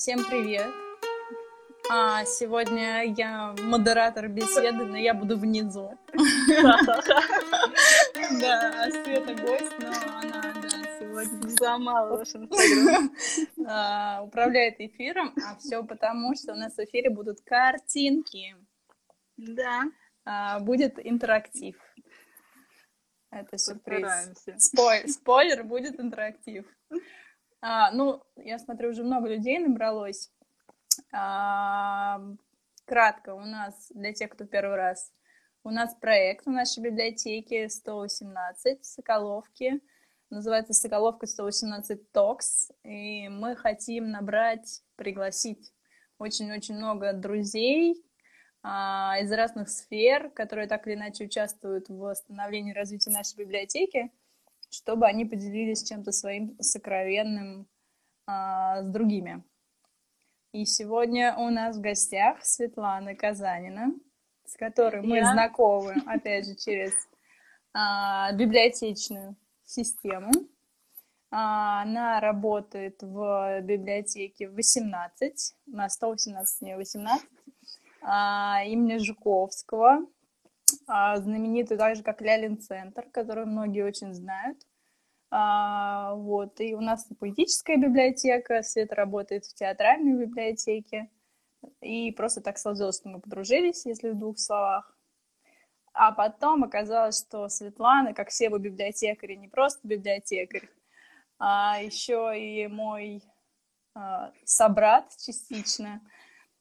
Всем 0.00 0.24
привет! 0.24 0.72
А, 1.90 2.24
сегодня 2.24 3.04
я 3.14 3.54
модератор 3.60 4.28
беседы, 4.28 4.86
но 4.86 4.96
я 4.96 5.12
буду 5.12 5.36
внизу. 5.36 5.90
Да, 8.40 8.90
Света 8.90 9.34
гость, 9.34 9.78
но 9.78 9.88
она, 9.88 10.54
сегодня 10.98 11.50
Сломала 11.58 12.16
ваш 12.16 12.34
инстаграм. 12.34 13.14
а, 13.68 14.22
управляет 14.22 14.80
эфиром, 14.80 15.34
а 15.46 15.58
все 15.58 15.84
потому, 15.84 16.34
что 16.34 16.54
у 16.54 16.56
нас 16.56 16.72
в 16.76 16.78
эфире 16.78 17.10
будут 17.10 17.42
картинки. 17.42 18.56
Да, 19.36 19.82
А, 20.24 20.60
Будет 20.60 20.98
интерактив. 20.98 21.76
Это 23.30 23.58
сюрприз. 23.58 24.08
спойлер, 25.12 25.62
будет 25.62 26.00
интерактив. 26.00 26.64
А, 27.62 27.90
ну, 27.92 28.22
я 28.36 28.58
смотрю, 28.58 28.90
уже 28.90 29.02
много 29.02 29.28
людей 29.28 29.58
набралось. 29.58 30.30
А, 31.12 32.20
кратко, 32.86 33.34
у 33.34 33.40
нас, 33.40 33.92
для 33.94 34.12
тех, 34.12 34.30
кто 34.30 34.44
первый 34.44 34.76
раз, 34.76 35.12
у 35.62 35.70
нас 35.70 35.94
проект 35.94 36.46
в 36.46 36.50
нашей 36.50 36.82
библиотеке 36.82 37.68
118 37.68 38.80
в 38.80 38.86
Соколовке. 38.86 39.80
Называется 40.30 40.72
Соколовка 40.72 41.26
118 41.26 42.12
Токс. 42.12 42.70
И 42.82 43.28
мы 43.28 43.56
хотим 43.56 44.10
набрать, 44.10 44.82
пригласить 44.96 45.74
очень-очень 46.18 46.76
много 46.76 47.12
друзей 47.12 48.02
а, 48.62 49.18
из 49.20 49.30
разных 49.32 49.68
сфер, 49.68 50.30
которые 50.30 50.66
так 50.66 50.86
или 50.86 50.94
иначе 50.94 51.24
участвуют 51.24 51.88
в 51.88 51.98
восстановлении 51.98 52.72
и 52.72 52.76
развитии 52.76 53.10
нашей 53.10 53.36
библиотеки, 53.36 54.10
чтобы 54.70 55.06
они 55.06 55.24
поделились 55.24 55.82
чем-то 55.82 56.12
своим 56.12 56.56
сокровенным 56.60 57.66
а, 58.26 58.82
с 58.82 58.90
другими. 58.90 59.44
И 60.52 60.64
сегодня 60.64 61.36
у 61.36 61.50
нас 61.50 61.76
в 61.76 61.80
гостях 61.80 62.44
Светлана 62.44 63.14
Казанина, 63.14 63.92
с 64.46 64.56
которой 64.56 65.02
мы 65.02 65.18
Я. 65.18 65.32
знакомы, 65.32 65.94
опять 66.06 66.46
же, 66.46 66.54
через 66.56 66.92
а, 67.72 68.32
библиотечную 68.32 69.36
систему. 69.64 70.32
А, 71.30 71.82
Она 71.82 72.20
работает 72.20 73.00
в 73.02 73.60
библиотеке 73.62 74.48
18, 74.48 75.54
на 75.66 75.88
118, 75.88 76.62
не 76.62 76.76
18, 76.76 77.28
а, 78.02 78.62
имени 78.64 78.98
Жуковского, 78.98 80.06
знаменитый 80.86 81.76
также 81.76 82.02
как 82.02 82.20
Лялин 82.20 82.60
Центр, 82.60 83.08
который 83.10 83.46
многие 83.46 83.84
очень 83.84 84.14
знают. 84.14 84.58
А, 85.30 86.14
вот, 86.14 86.60
и 86.60 86.74
у 86.74 86.80
нас 86.80 87.06
поэтическая 87.18 87.76
библиотека, 87.76 88.62
Света 88.62 88.96
работает 88.96 89.44
в 89.44 89.54
театральной 89.54 90.26
библиотеке. 90.26 91.08
И 91.80 92.10
просто 92.12 92.40
так 92.40 92.58
сложилось, 92.58 92.96
что 92.96 93.08
мы 93.08 93.20
подружились, 93.20 93.86
если 93.86 94.10
в 94.10 94.18
двух 94.18 94.38
словах. 94.38 94.96
А 95.92 96.12
потом 96.12 96.64
оказалось, 96.64 97.18
что 97.18 97.48
Светлана, 97.48 98.14
как 98.14 98.30
все 98.30 98.48
вы 98.48 98.58
библиотекари, 98.58 99.34
не 99.34 99.48
просто 99.48 99.86
библиотекарь, 99.86 100.68
а 101.38 101.80
еще 101.82 102.32
и 102.36 102.66
мой 102.68 103.22
а, 103.94 104.32
собрат 104.44 105.10
частично. 105.18 106.00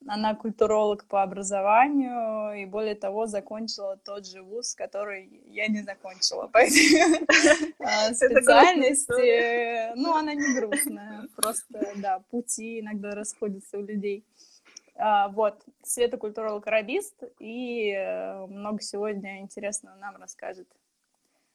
Она 0.08 0.34
культуролог 0.34 1.06
по 1.06 1.22
образованию 1.24 2.62
и, 2.62 2.66
более 2.66 2.96
того, 2.96 3.26
закончила 3.28 3.98
тот 3.98 4.26
же 4.26 4.42
вуз, 4.42 4.74
который 4.74 5.30
я 5.48 5.68
не 5.68 5.82
закончила. 5.82 6.50
Поэтому 6.54 7.26
а, 7.80 8.14
специальности, 8.14 9.94
ну, 9.96 10.16
она 10.16 10.34
не 10.34 10.56
грустная, 10.56 11.28
просто, 11.36 11.94
да, 11.98 12.20
пути 12.32 12.80
иногда 12.80 13.12
расходятся 13.12 13.78
у 13.78 13.82
людей. 13.82 14.24
А, 14.96 15.28
Вот, 15.30 15.62
Света 15.84 16.18
культуролог-арабист 16.18 17.24
и 17.40 17.92
э, 17.92 18.46
много 18.48 18.82
сегодня 18.82 19.40
интересного 19.40 19.96
нам 19.96 20.16
расскажет. 20.18 20.68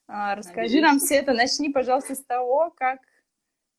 А, 0.06 0.34
Расскажи 0.34 0.80
нам, 0.80 0.94
Надеюсь. 0.94 1.08
Света, 1.08 1.32
начни, 1.32 1.70
пожалуйста, 1.70 2.14
с 2.14 2.22
того, 2.22 2.72
как, 2.76 3.00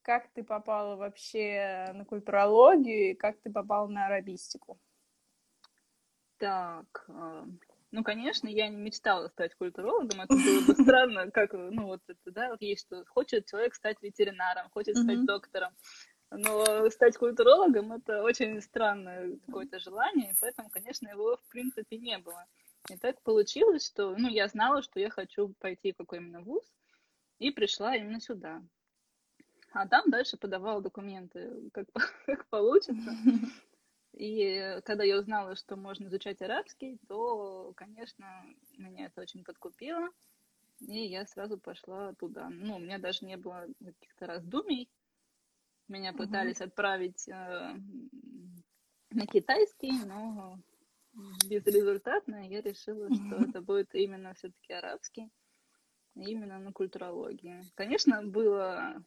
как 0.06 0.28
ты 0.34 0.44
попала 0.44 0.96
вообще 0.96 1.90
на 1.94 2.06
культурологию 2.06 3.12
и 3.12 3.16
как 3.16 3.42
ты 3.42 3.52
попала 3.52 3.88
на 3.88 4.06
арабистику. 4.06 4.80
Так, 6.38 7.06
а, 7.08 7.46
ну, 7.92 8.04
конечно, 8.04 8.48
я 8.48 8.68
не 8.68 8.76
мечтала 8.76 9.30
стать 9.30 9.56
культурологом, 9.56 10.22
это 10.22 10.34
было 10.36 10.62
бы 10.62 10.76
странно, 10.76 11.32
как, 11.32 11.54
ну, 11.54 11.88
вот 11.88 12.02
это, 12.08 12.32
да, 12.32 12.50
вот 12.52 12.62
есть, 12.62 12.86
что 12.86 13.04
хочет 13.08 13.48
человек 13.48 13.74
стать 13.74 13.98
ветеринаром, 14.04 14.70
хочет 14.70 14.96
стать 14.96 15.16
Мгм. 15.16 15.26
доктором, 15.26 15.74
но 16.30 16.88
стать 16.92 17.18
культурологом— 17.18 17.94
это 17.94 18.22
очень 18.22 18.62
странное 18.62 19.40
какое-то 19.48 19.80
желание, 19.80 20.32
и 20.32 20.36
поэтому, 20.40 20.70
конечно, 20.70 21.08
его, 21.08 21.38
в 21.38 21.50
принципе, 21.50 21.98
не 21.98 22.20
было. 22.20 22.46
И 22.92 22.98
так 22.98 23.20
получилось, 23.24 23.88
что, 23.88 24.16
ну, 24.16 24.30
я 24.30 24.48
знала, 24.50 24.84
что 24.84 25.00
я 25.00 25.10
хочу 25.10 25.56
пойти 25.60 25.94
в 25.94 25.98
какой 25.98 26.20
именно 26.20 26.42
вуз, 26.42 26.64
и 27.40 27.50
пришла 27.50 27.96
именно 27.96 28.20
сюда. 28.20 28.62
А 29.76 29.86
там 29.88 30.10
дальше 30.10 30.38
подавала 30.38 30.82
документы, 30.82 31.70
как, 31.74 31.88
как 32.26 32.48
получится. 32.48 33.12
И 34.14 34.80
когда 34.86 35.04
я 35.04 35.18
узнала, 35.20 35.58
что 35.58 35.76
можно 35.76 36.08
изучать 36.08 36.42
арабский, 36.42 36.98
то, 37.10 37.74
конечно, 37.76 38.26
меня 38.78 39.08
это 39.08 39.22
очень 39.22 39.44
подкупило. 39.44 40.10
И 40.80 41.06
я 41.06 41.26
сразу 41.26 41.58
пошла 41.58 42.14
туда. 42.14 42.50
Ну, 42.50 42.78
у 42.78 42.80
меня 42.80 43.00
даже 43.00 43.26
не 43.26 43.36
было 43.36 43.68
каких-то 43.84 44.28
раздумий. 44.28 44.90
Меня 45.90 46.14
Мгм. 46.14 46.20
пытались 46.20 46.62
отправить 46.62 47.28
э, 47.28 47.76
на 49.12 49.28
китайский, 49.28 49.92
но 50.06 50.58
безрезультатно. 51.50 52.48
Я 52.48 52.62
решила, 52.62 53.10
что 53.14 53.36
это 53.44 53.62
будет 53.62 53.94
именно 53.94 54.34
все-таки 54.36 54.72
арабский, 54.72 55.30
именно 56.16 56.60
на 56.60 56.72
культурологии. 56.72 57.62
Конечно, 57.76 58.24
было 58.24 59.04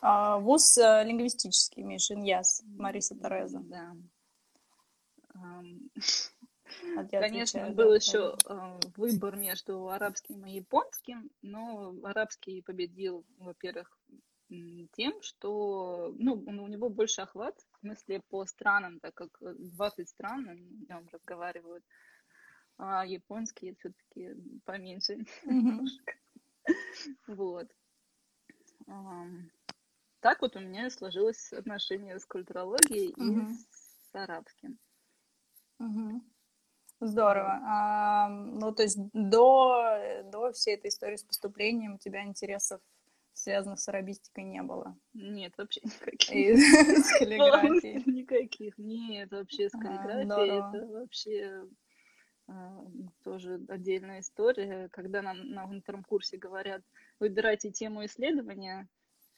А, 0.00 0.38
Вуз 0.38 0.78
э, 0.78 1.04
лингвистический, 1.04 1.82
Миша, 1.82 2.14
Иньяс, 2.14 2.62
Мариса 2.64 3.16
Тереза. 3.16 3.60
Да. 3.60 3.96
Я 7.10 7.20
Конечно, 7.20 7.60
отвечаю, 7.60 7.74
был 7.74 7.88
да, 7.90 7.94
еще 7.96 8.36
э, 8.48 8.80
выбор 8.96 9.36
между 9.36 9.88
арабским 9.88 10.44
и 10.46 10.52
японским, 10.56 11.30
но 11.42 11.94
арабский 12.02 12.62
победил, 12.62 13.24
во-первых, 13.38 13.98
тем, 14.92 15.20
что 15.22 16.14
ну, 16.18 16.44
он- 16.46 16.60
у 16.60 16.68
него 16.68 16.88
больше 16.88 17.22
охват, 17.22 17.58
в 17.58 17.80
смысле 17.80 18.20
по 18.28 18.44
странам, 18.46 19.00
так 19.00 19.14
как 19.14 19.30
э, 19.42 19.54
20 19.58 20.08
стран 20.08 20.42
на 20.44 20.54
нем 20.54 21.08
разговаривают, 21.12 21.84
а 22.78 23.04
японский 23.06 23.74
все-таки 23.78 24.34
поменьше. 24.64 25.18
Вот. 27.28 27.68
Так 30.20 30.42
вот 30.42 30.56
у 30.56 30.60
меня 30.60 30.90
сложилось 30.90 31.52
отношение 31.52 32.18
с 32.18 32.24
культурологией 32.24 33.10
и 33.10 33.22
Мгм. 33.22 33.48
с 33.70 34.14
арабским. 34.14 34.78
Мгм. 35.78 36.24
Здорово. 37.00 37.60
А, 37.62 38.28
ну, 38.28 38.72
то 38.72 38.82
есть 38.82 38.98
до, 39.12 40.22
до 40.24 40.52
всей 40.52 40.74
этой 40.74 40.88
истории 40.88 41.16
с 41.16 41.22
поступлением 41.22 41.94
у 41.94 41.98
тебя 41.98 42.24
интересов, 42.24 42.80
связанных 43.34 43.78
с 43.80 43.88
арабистикой, 43.88 44.44
не 44.44 44.62
было? 44.62 44.96
Нет, 45.12 45.52
вообще 45.58 45.80
никаких. 45.84 46.30
И 46.34 46.56
с 46.56 47.18
каллиграфией? 47.18 48.02
Никаких. 48.06 48.78
Нет, 48.78 49.30
вообще 49.30 49.68
с 49.68 49.72
каллиграфией 49.72 50.58
это 50.58 50.86
вообще 50.86 51.66
тоже 53.22 53.60
отдельная 53.68 54.20
история. 54.20 54.88
Когда 54.90 55.22
нам 55.22 55.50
на 55.50 55.66
втором 55.80 56.04
курсе 56.04 56.36
говорят, 56.36 56.82
выбирайте 57.20 57.70
тему 57.70 58.04
исследования, 58.04 58.88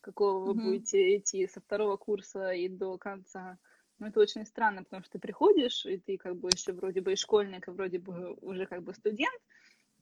какого 0.00 0.40
вы 0.44 0.54
Мгм. 0.54 0.54
будете 0.54 1.16
идти 1.16 1.46
со 1.46 1.60
второго 1.60 1.96
курса 1.96 2.50
и 2.52 2.68
до 2.68 2.98
конца. 2.98 3.58
Ну, 3.98 4.06
это 4.06 4.20
очень 4.20 4.46
странно, 4.46 4.84
потому 4.84 5.02
что 5.02 5.12
ты 5.12 5.18
приходишь, 5.18 5.84
и 5.84 5.98
ты 5.98 6.18
как 6.18 6.36
бы 6.36 6.50
еще 6.52 6.72
вроде 6.72 7.00
бы 7.00 7.12
и 7.12 7.16
школьник, 7.16 7.66
и 7.68 7.70
вроде 7.72 7.98
бы 7.98 8.34
уже 8.34 8.66
как 8.66 8.82
бы 8.84 8.94
студент, 8.94 9.40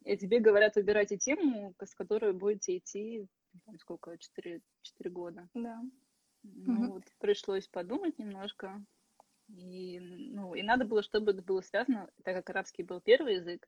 и 0.04 0.16
тебе 0.16 0.40
говорят, 0.40 0.76
выбирайте 0.76 1.16
тему, 1.18 1.74
с 1.82 1.94
которой 1.94 2.32
будете 2.32 2.76
идти, 2.78 3.26
помню, 3.64 3.78
сколько, 3.80 4.18
4, 4.18 4.62
4 4.82 5.10
года. 5.10 5.48
Да. 5.54 5.82
Ну, 6.66 6.76
Мгм. 6.76 6.92
вот 6.92 7.04
пришлось 7.18 7.66
подумать 7.68 8.18
немножко. 8.18 8.84
И, 9.48 10.00
ну, 10.00 10.54
и 10.54 10.62
надо 10.62 10.84
было, 10.84 11.02
чтобы 11.02 11.32
это 11.32 11.42
было 11.42 11.60
связано, 11.60 12.10
так 12.24 12.34
как 12.34 12.50
арабский 12.50 12.82
был 12.82 13.00
первый 13.00 13.36
язык, 13.36 13.66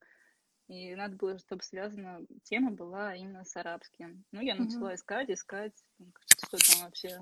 и 0.66 0.94
надо 0.94 1.16
было, 1.16 1.38
чтобы 1.38 1.62
связана 1.62 2.26
тема 2.42 2.72
была 2.72 3.14
именно 3.14 3.44
с 3.44 3.56
арабским. 3.56 4.24
Ну, 4.32 4.40
я 4.40 4.54
начала 4.54 4.94
искать, 4.94 5.30
искать, 5.30 5.72
м, 6.00 6.12
что 6.46 6.58
там 6.58 6.84
вообще 6.84 7.20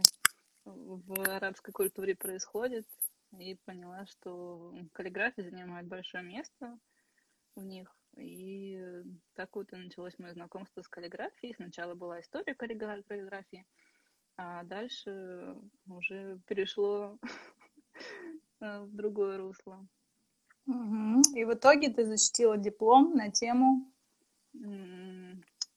в 0.65 1.21
арабской 1.29 1.73
культуре 1.73 2.17
происходит, 2.17 2.87
и 3.39 3.57
поняла, 3.65 4.07
что 4.07 4.75
каллиграфия 4.93 5.49
занимает 5.51 5.87
большое 5.87 6.25
место 6.25 6.79
в 7.55 7.63
них. 7.65 7.95
И 8.17 8.81
так 9.35 9.55
вот 9.55 9.73
и 9.73 9.77
началось 9.77 10.19
мое 10.19 10.33
знакомство 10.33 10.81
с 10.81 10.89
каллиграфией. 10.89 11.55
Сначала 11.55 11.95
была 11.95 12.21
история 12.21 12.55
каллигра- 12.55 13.03
каллиграфии, 13.03 13.67
а 14.37 14.65
дальше 14.65 15.57
уже 15.87 16.41
перешло 16.47 17.19
в 18.83 18.95
другое 18.95 19.39
русло. 19.39 19.87
Угу. 20.67 21.23
И 21.35 21.45
в 21.45 21.55
итоге 21.55 21.91
ты 21.91 22.05
защитила 22.05 22.57
диплом 22.57 23.15
на 23.15 23.31
тему 23.31 23.93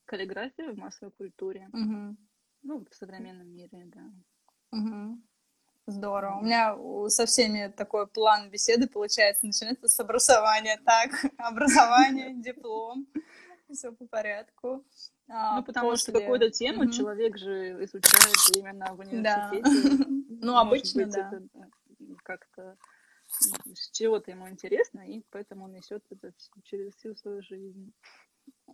каллиграфия 0.06 0.72
в 0.72 0.78
массовой 0.78 1.12
культуре. 1.12 1.70
Угу. 1.74 2.18
Ну, 2.64 2.86
в 2.90 2.96
современном 2.96 3.48
мире, 3.48 3.84
да. 3.86 4.12
Угу. 4.72 5.22
Здорово. 5.88 6.40
У 6.40 6.44
меня 6.44 6.76
со 7.10 7.26
всеми 7.26 7.72
такой 7.76 8.08
план 8.08 8.50
беседы 8.50 8.88
получается. 8.88 9.46
Начинается 9.46 9.88
с 9.88 10.00
образования. 10.00 10.80
Так, 10.86 11.12
образование, 11.38 12.34
диплом. 12.42 13.08
Все 13.72 13.92
по 13.92 14.06
порядку. 14.08 14.84
А, 15.28 15.58
ну, 15.58 15.64
потому 15.64 15.92
после... 15.92 16.12
что 16.12 16.20
какую-то 16.20 16.50
тему 16.50 16.86
mm 16.86 16.92
человек 16.92 17.38
же 17.38 17.84
изучает 17.84 18.36
именно 18.56 18.94
в 18.96 19.00
университете. 19.00 19.64
Да. 20.30 20.46
Ну, 20.46 20.58
обычно, 20.58 21.06
да. 21.06 21.32
Как-то 22.30 22.78
с 23.74 23.90
чего-то 23.90 24.30
ему 24.30 24.48
интересно, 24.48 25.02
и 25.02 25.24
поэтому 25.32 25.66
он 25.66 25.72
несет 25.72 26.04
это 26.12 26.32
через 26.64 26.94
всю 26.94 27.16
свою 27.16 27.42
жизнь. 27.42 27.92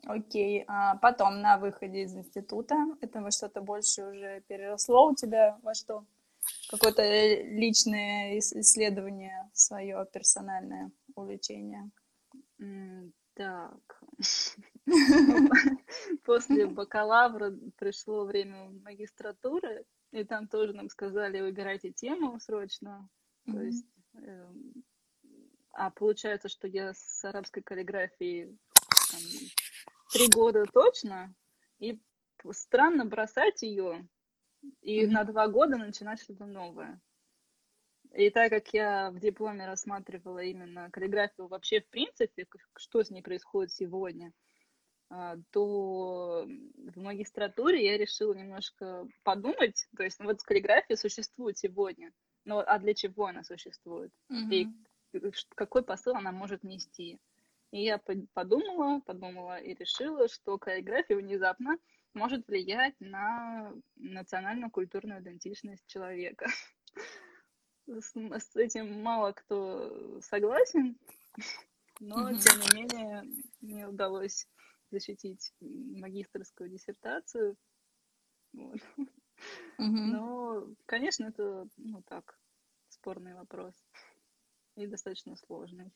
Окей, 0.04 0.66
а 0.68 0.98
потом 0.98 1.40
на 1.40 1.58
выходе 1.58 2.02
из 2.02 2.14
института, 2.14 2.76
это 3.00 3.22
во 3.22 3.32
что-то 3.32 3.62
больше 3.62 4.04
уже 4.08 4.42
переросло 4.50 5.08
у 5.08 5.16
тебя 5.16 5.58
во 5.64 5.74
что? 5.74 6.06
Какое-то 6.70 7.02
личное 7.44 8.38
исследование, 8.40 9.50
свое 9.54 10.06
персональное 10.12 10.92
увлечение? 11.16 11.90
Так, 13.36 14.04
после 16.26 16.68
бакалавра 16.68 17.54
пришло 17.78 18.26
время 18.26 18.70
магистратуры, 18.84 19.86
и 20.12 20.26
там 20.26 20.48
тоже 20.50 20.74
нам 20.74 20.90
сказали, 20.90 21.40
выбирайте 21.40 21.92
тему 21.92 22.38
срочно. 22.42 23.10
То 23.46 23.62
есть, 23.62 23.86
эм, 24.14 24.84
а 25.74 25.92
получается, 25.92 26.50
что 26.50 26.68
я 26.68 26.94
с 26.94 27.24
арабской 27.24 27.62
каллиграфией 27.62 28.58
три 30.12 30.28
года 30.30 30.66
точно, 30.66 31.34
и 31.80 32.02
странно 32.52 33.06
бросать 33.06 33.62
ее 33.62 34.08
и 34.82 35.04
mm-hmm. 35.04 35.10
на 35.10 35.24
два 35.26 35.48
года 35.48 35.78
начинать 35.78 36.22
что-то 36.22 36.46
новое. 36.46 37.02
И 38.14 38.30
так 38.30 38.50
как 38.50 38.70
я 38.74 39.12
в 39.12 39.20
дипломе 39.20 39.68
рассматривала 39.68 40.40
именно 40.40 40.90
каллиграфию 40.92 41.48
вообще 41.48 41.82
в 41.82 41.90
принципе, 41.90 42.48
что 42.78 43.04
с 43.04 43.10
ней 43.10 43.22
происходит 43.22 43.74
сегодня, 43.74 44.32
а, 45.10 45.36
то 45.52 46.46
в 46.48 46.98
магистратуре 46.98 47.86
я 47.86 47.98
решила 47.98 48.34
немножко 48.34 49.08
подумать, 49.24 49.88
то 49.98 50.04
есть 50.04 50.20
ну, 50.20 50.26
вот 50.26 50.42
каллиграфия 50.42 50.96
существует 50.96 51.58
сегодня, 51.58 52.12
но 52.46 52.64
а 52.66 52.80
для 52.80 52.94
чего 52.94 53.26
она 53.28 53.44
существует? 53.44 54.12
Mm-hmm. 54.32 54.52
И 54.52 55.32
какой 55.56 55.84
посыл 55.84 56.16
она 56.16 56.32
может 56.32 56.64
нести? 56.64 57.20
И 57.72 57.84
я 57.84 58.00
подумала, 58.34 59.02
подумала 59.02 59.60
и 59.60 59.74
решила, 59.74 60.28
что 60.30 60.58
каллиграфия 60.58 61.18
внезапно 61.18 61.78
может 62.14 62.48
влиять 62.48 62.96
на 63.00 63.74
национальную 63.98 64.72
культурную 64.72 65.22
идентичность 65.22 65.86
человека. 65.88 66.48
С, 67.88 68.14
с 68.16 68.56
этим 68.56 69.04
мало 69.04 69.34
кто 69.34 70.20
согласен, 70.22 70.98
но, 72.00 72.32
mm-hmm. 72.32 72.40
тем 72.40 72.60
не 72.62 72.82
менее, 72.82 73.24
мне 73.62 73.88
удалось 73.88 74.48
защитить 74.90 75.54
магистрскую 75.60 76.70
диссертацию. 76.70 77.56
Вот. 78.54 78.80
Но, 79.78 80.68
конечно, 80.86 81.26
это, 81.26 81.68
ну 81.78 82.02
так, 82.04 82.40
спорный 82.90 83.36
вопрос 83.36 83.74
и 84.76 84.88
достаточно 84.88 85.36
сложный. 85.36 85.92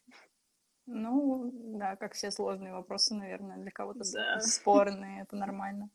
Ну, 0.85 1.51
да, 1.53 1.95
как 1.95 2.13
все 2.13 2.31
сложные 2.31 2.73
вопросы, 2.73 3.13
наверное, 3.13 3.57
для 3.57 3.71
кого-то 3.71 4.01
да. 4.11 4.39
спорные, 4.39 5.21
это 5.21 5.35
нормально. 5.35 5.89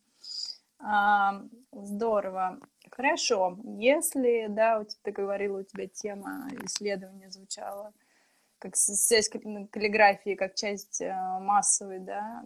А, 0.79 1.43
здорово. 1.73 2.61
Хорошо. 2.91 3.59
Если, 3.65 4.47
да, 4.49 4.79
вот 4.79 4.97
ты 5.03 5.11
говорила, 5.11 5.61
у 5.61 5.63
тебя 5.63 5.89
тема 5.89 6.49
исследования 6.63 7.31
звучала, 7.31 7.93
как 8.65 8.77
связь 8.77 9.29
каллиграфии 9.29 10.37
как 10.37 10.55
часть 10.55 11.03
э, 11.03 11.15
массовой, 11.39 11.99
да, 11.99 12.43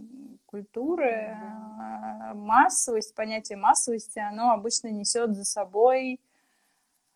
культуры, 0.46 1.38
mm-hmm. 1.38 2.34
массовость, 2.34 3.14
понятие 3.14 3.56
массовости, 3.56 4.18
оно 4.18 4.50
обычно 4.50 4.88
несет 4.88 5.36
за 5.36 5.44
собой 5.44 6.20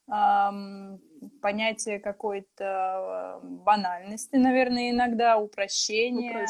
эм, 0.06 1.00
понятие 1.40 1.98
какой-то 1.98 3.40
э, 3.42 3.44
банальности, 3.44 4.36
наверное, 4.36 4.90
иногда, 4.90 5.36
упрощения, 5.36 6.46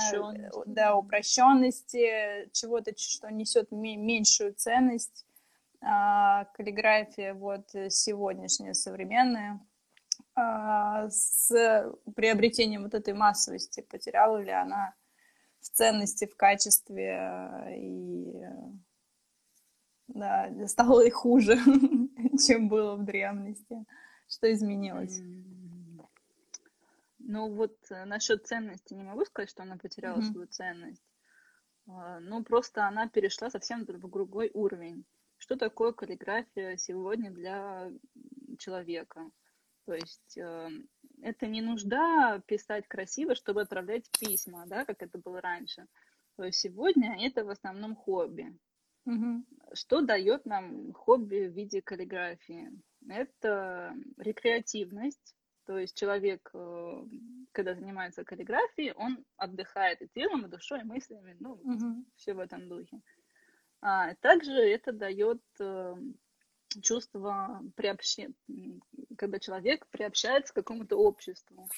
да, 0.67 0.95
упрощенности, 0.95 2.51
чего-то, 2.53 2.93
что 2.99 3.33
несет 3.33 3.71
меньшую 3.71 4.53
ценность. 4.53 5.25
А, 5.81 6.45
каллиграфия 6.55 7.33
вот 7.33 7.71
сегодняшняя, 7.89 8.75
современная, 8.75 9.55
а, 9.55 9.72
с 10.35 11.51
приобретением 12.15 12.85
вот 12.85 12.95
этой 12.95 13.15
массовости 13.15 13.83
потеряла 13.83 14.39
ли 14.43 14.51
она 14.51 14.95
в 15.61 15.69
ценности, 15.69 16.27
в 16.27 16.37
качестве 16.37 17.77
и 17.77 18.43
да, 20.09 20.51
стало 20.67 21.05
ли 21.05 21.11
хуже, 21.11 21.57
чем 22.47 22.69
было 22.69 22.97
в 22.97 23.05
древности. 23.05 23.85
Что 24.29 24.53
изменилось? 24.53 25.21
Ну 27.19 27.55
вот 27.55 27.77
э, 27.91 28.05
насчет 28.05 28.47
ценности 28.47 28.95
не 28.95 29.05
могу 29.05 29.25
сказать, 29.25 29.49
что 29.49 29.63
она 29.63 29.77
потеряла 29.77 30.19
mm-hmm. 30.19 30.33
свою 30.33 30.47
ценность. 30.49 31.05
А, 31.87 32.21
ну 32.21 32.43
просто 32.43 32.87
она 32.87 33.09
перешла 33.09 33.49
совсем 33.51 33.85
в 33.85 33.87
другой 33.87 34.51
уровень. 34.55 35.05
Что 35.39 35.57
такое 35.57 35.93
каллиграфия 35.93 36.77
сегодня 36.77 37.31
для 37.31 37.91
человека? 38.59 39.31
То 39.85 39.95
есть 39.95 40.39
э, 40.39 40.69
это 41.23 41.47
не 41.47 41.61
нужда 41.61 42.41
писать 42.47 42.87
красиво, 42.89 43.35
чтобы 43.35 43.63
отправлять 43.63 44.11
письма, 44.19 44.65
да, 44.67 44.85
как 44.85 45.03
это 45.03 45.19
было 45.19 45.41
раньше. 45.41 45.87
То 46.37 46.45
есть 46.45 46.61
сегодня 46.61 47.27
это 47.27 47.45
в 47.45 47.51
основном 47.51 47.97
хобби. 47.97 48.57
Угу. 49.05 49.45
Что 49.75 50.01
дает 50.01 50.47
нам 50.47 50.93
хобби 50.93 51.49
в 51.49 51.53
виде 51.53 51.83
каллиграфии? 51.83 52.71
это 53.09 53.95
рекреативность, 54.19 55.35
то 55.67 55.79
есть 55.79 55.97
человек, 55.97 56.51
э, 56.55 57.05
когда 57.53 57.75
занимается 57.75 58.25
каллиграфией, 58.25 58.93
он 58.93 59.25
отдыхает 59.37 60.03
и 60.03 60.09
телом, 60.09 60.47
и 60.47 60.49
душой, 60.49 60.81
и 60.81 60.85
мыслями, 60.85 61.37
ну, 61.41 61.53
угу. 61.53 62.05
все 62.17 62.35
в 62.35 62.41
этом 62.41 62.69
духе. 62.69 63.01
А, 63.81 64.15
также 64.17 64.53
это 64.53 64.93
дает 64.93 65.43
э, 65.61 65.95
чувство 66.81 67.63
приобщения, 67.77 68.35
когда 69.17 69.39
человек 69.39 69.87
приобщается 69.89 70.53
к 70.53 70.57
какому-то 70.57 70.97
обществу. 70.97 71.69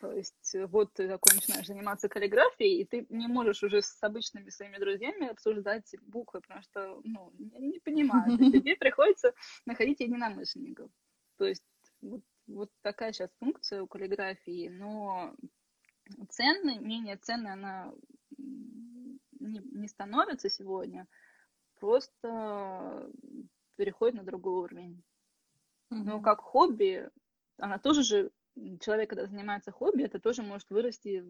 То 0.00 0.12
есть 0.12 0.54
э, 0.54 0.66
вот 0.66 0.94
ты 0.94 1.06
такой 1.06 1.34
начинаешь 1.34 1.66
заниматься 1.66 2.08
каллиграфией, 2.08 2.80
и 2.80 2.84
ты 2.86 3.06
не 3.10 3.28
можешь 3.28 3.62
уже 3.62 3.82
с 3.82 4.02
обычными 4.02 4.48
своими 4.48 4.78
друзьями 4.78 5.28
обсуждать 5.28 5.94
буквы, 6.00 6.40
потому 6.40 6.62
что, 6.62 7.00
ну, 7.04 7.32
не 7.38 7.78
понимают. 7.80 8.40
Тебе 8.40 8.76
приходится 8.76 9.34
находить 9.66 10.00
единомышленников. 10.00 10.90
То 11.36 11.44
есть 11.44 11.62
вот, 12.00 12.22
вот 12.46 12.70
такая 12.80 13.12
сейчас 13.12 13.30
функция 13.38 13.82
у 13.82 13.86
каллиграфии, 13.86 14.68
но 14.68 15.34
ценной, 16.30 16.78
менее 16.78 17.18
ценной 17.18 17.52
она 17.52 17.92
не, 18.38 19.60
не 19.60 19.88
становится 19.88 20.48
сегодня, 20.48 21.06
просто 21.78 23.10
переходит 23.80 24.16
на 24.16 24.24
другой 24.24 24.64
уровень. 24.64 25.02
Mm-hmm. 25.90 26.04
Но 26.04 26.20
как 26.20 26.40
хобби, 26.40 27.08
она 27.56 27.78
тоже 27.78 28.02
же 28.02 28.30
человек, 28.78 29.08
когда 29.08 29.26
занимается 29.26 29.72
хобби, 29.72 30.02
это 30.02 30.20
тоже 30.20 30.42
может 30.42 30.68
вырасти 30.68 31.24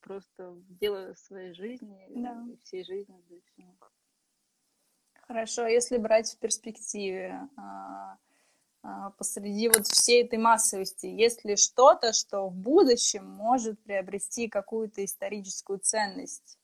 просто 0.00 0.50
в 0.50 0.78
дело 0.78 1.14
своей 1.14 1.52
жизни, 1.52 2.08
да. 2.08 2.44
всей 2.64 2.82
жизни. 2.82 3.22
Хорошо, 5.28 5.62
а 5.62 5.70
если 5.70 5.96
брать 5.98 6.32
в 6.32 6.38
перспективе, 6.38 7.48
а, 7.56 8.18
а, 8.82 9.10
посреди 9.10 9.68
вот 9.68 9.86
всей 9.86 10.24
этой 10.24 10.40
массовости, 10.40 11.06
есть 11.06 11.44
ли 11.44 11.54
что-то, 11.54 12.12
что 12.12 12.48
в 12.48 12.56
будущем 12.56 13.24
может 13.24 13.80
приобрести 13.84 14.48
какую-то 14.48 15.04
историческую 15.04 15.78
ценность 15.78 16.58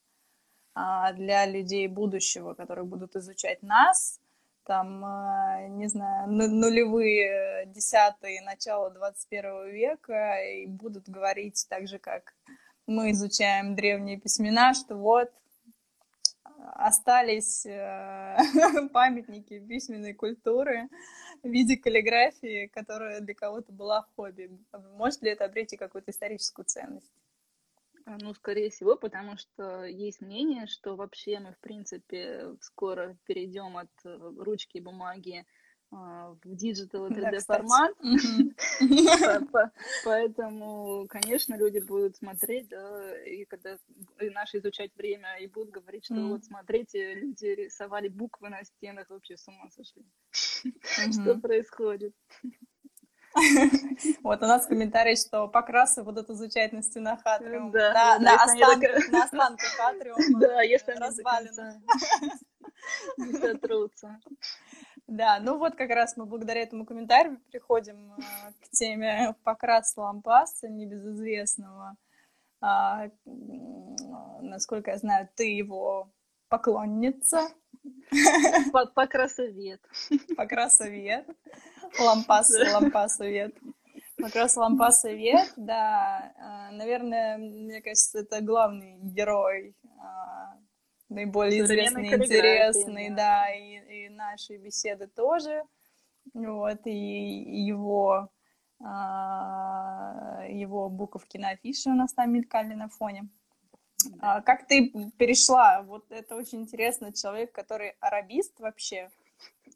для 0.75 1.47
людей 1.47 1.87
будущего, 1.87 2.55
которые 2.55 2.87
будут 2.87 3.15
изучать 3.15 3.63
нас, 3.63 4.22
там, 4.65 5.05
э, 5.05 5.69
не 5.69 5.89
знаю, 5.89 6.29
нулевые, 6.31 7.67
десятые, 7.67 8.43
начало 8.43 8.91
21 8.91 9.71
века, 9.71 10.37
и 10.43 10.67
будут 10.67 11.09
говорить 11.09 11.67
так 11.69 11.89
же, 11.89 11.99
как 11.99 12.35
мы 12.87 13.13
изучаем 13.13 13.75
древние 13.75 14.19
письмена, 14.19 14.75
что 14.75 14.97
вот 14.97 15.31
остались 16.75 17.67
э, 17.67 18.37
памятники 18.93 19.59
письменной 19.61 20.15
культуры 20.15 20.89
в 21.43 21.49
виде 21.49 21.77
каллиграфии, 21.77 22.67
которая 22.67 23.21
для 23.21 23.35
кого-то 23.35 23.73
была 23.73 24.07
хобби. 24.15 24.51
Может 24.97 25.23
ли 25.23 25.31
это 25.31 25.45
обрести 25.45 25.77
какую-то 25.77 26.11
историческую 26.11 26.65
ценность? 26.67 27.13
А, 28.05 28.17
ну, 28.21 28.35
скорее 28.35 28.71
всего, 28.71 28.97
потому 28.97 29.37
что 29.37 29.85
есть 29.85 30.21
мнение, 30.21 30.67
что 30.67 30.97
вообще 30.97 31.39
мы, 31.39 31.53
в 31.53 31.59
принципе, 31.59 32.57
скоро 32.61 33.17
перейдем 33.25 33.77
от 33.77 33.91
э, 34.05 34.33
ручки 34.39 34.79
и 34.79 34.81
бумаги 34.81 35.47
а, 35.95 36.35
в 36.43 36.57
digital 36.57 37.07
и 37.07 37.11
3D 37.11 37.41
формат. 37.41 37.95
Поэтому, 40.05 41.07
конечно, 41.09 41.55
люди 41.55 41.81
будут 41.81 42.17
смотреть, 42.17 42.69
да, 42.69 43.23
и 43.25 43.45
когда 43.45 43.77
и 44.19 44.31
наше 44.31 44.59
изучать 44.59 44.91
время, 44.97 45.37
и 45.39 45.47
будут 45.47 45.71
говорить, 45.71 46.07
что 46.07 46.15
вот 46.15 46.45
смотрите, 46.45 47.15
люди 47.15 47.45
рисовали 47.45 48.09
буквы 48.09 48.49
на 48.49 48.65
стенах, 48.65 49.11
вообще 49.11 49.37
с 49.37 49.47
ума 49.47 49.69
сошли. 49.71 50.07
Что 51.13 51.39
происходит? 51.39 52.15
Вот 54.23 54.43
у 54.43 54.47
нас 54.47 54.67
комментарий, 54.67 55.17
что 55.17 55.49
покрасы 55.49 56.03
будут 56.03 56.31
изучать 56.31 56.73
на 56.73 56.83
стенах 56.83 57.21
Атриума. 57.25 57.71
Да, 57.71 58.19
на 58.19 58.35
останках 58.43 59.81
Атриума. 59.81 60.41
Да, 60.41 60.63
если 60.63 60.93
развалины. 60.93 61.83
Не 63.17 63.33
сотрутся. 63.33 64.21
Да, 65.07 65.41
ну 65.41 65.59
вот 65.59 65.75
как 65.75 65.91
раз 65.91 66.17
мы 66.17 66.27
благодаря 66.27 66.63
этому 66.63 66.87
комментарию 66.87 67.39
приходим 67.51 68.15
э, 68.15 68.23
к 68.61 68.71
теме 68.71 69.35
покрас 69.45 69.97
лампаса 69.97 70.69
небезызвестного. 70.69 71.97
А, 72.61 73.11
насколько 74.41 74.93
я 74.93 74.99
знаю, 74.99 75.29
ты 75.35 75.55
его 75.55 76.11
поклонница. 76.49 77.49
Покрасовед. 78.95 79.81
Покрасовед. 80.37 81.27
Лампас, 81.99 82.51
лампасовед. 82.73 83.55
Покрас 84.17 84.57
лампасовед, 84.57 85.53
да. 85.57 86.33
А, 86.39 86.71
наверное, 86.71 87.39
мне 87.39 87.83
кажется, 87.83 88.21
это 88.21 88.41
главный 88.41 88.97
герой 88.99 89.75
а, 89.99 90.59
наиболее 91.09 91.63
известный, 91.63 92.07
интересный, 92.07 93.09
да, 93.11 93.17
да 93.17 93.55
и, 93.55 94.07
и 94.07 94.09
наши 94.11 94.57
беседы 94.59 95.09
тоже. 95.09 95.63
Вот, 96.35 96.87
и 96.87 97.67
его, 97.67 98.31
а, 98.81 100.45
его 100.49 100.89
буковки 100.89 101.37
на 101.37 101.51
афише 101.51 101.91
у 101.91 101.95
нас 101.95 102.15
там 102.15 102.33
мелькали 102.33 102.75
на 102.75 102.89
фоне. 102.89 103.29
А, 104.21 104.41
как 104.41 104.67
ты 104.67 104.91
перешла? 105.17 105.83
Вот 105.83 106.11
это 106.11 106.37
очень 106.37 106.63
интересно. 106.63 107.13
Человек, 107.13 107.53
который 107.53 107.91
арабист 108.01 108.59
вообще. 108.61 109.11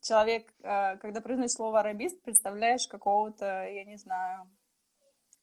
Человек, 0.02 0.52
а, 0.62 0.96
когда 0.96 1.20
произносит 1.20 1.56
слово 1.56 1.80
арабист, 1.80 2.20
представляешь 2.22 2.86
какого-то, 2.86 3.68
я 3.68 3.84
не 3.84 3.96
знаю, 3.96 4.48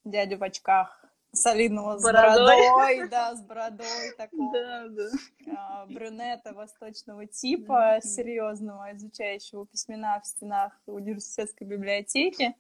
дядю 0.04 0.38
в 0.38 0.44
очках 0.44 1.04
солидного 1.34 1.98
с 1.98 2.04
бородой, 2.04 3.10
да, 3.10 3.36
с 3.36 3.42
бородой 3.42 3.88
такого 4.18 4.54
да, 4.54 4.88
да. 4.88 5.10
А, 5.58 5.86
брюнета 5.88 6.54
восточного 6.54 7.26
типа, 7.26 7.98
mm-hmm. 7.98 8.02
серьезного, 8.02 8.96
изучающего 8.96 9.66
письмена 9.66 10.22
в 10.24 10.28
стенах 10.28 10.80
университетской 10.86 11.66
библиотеки. 11.66 12.56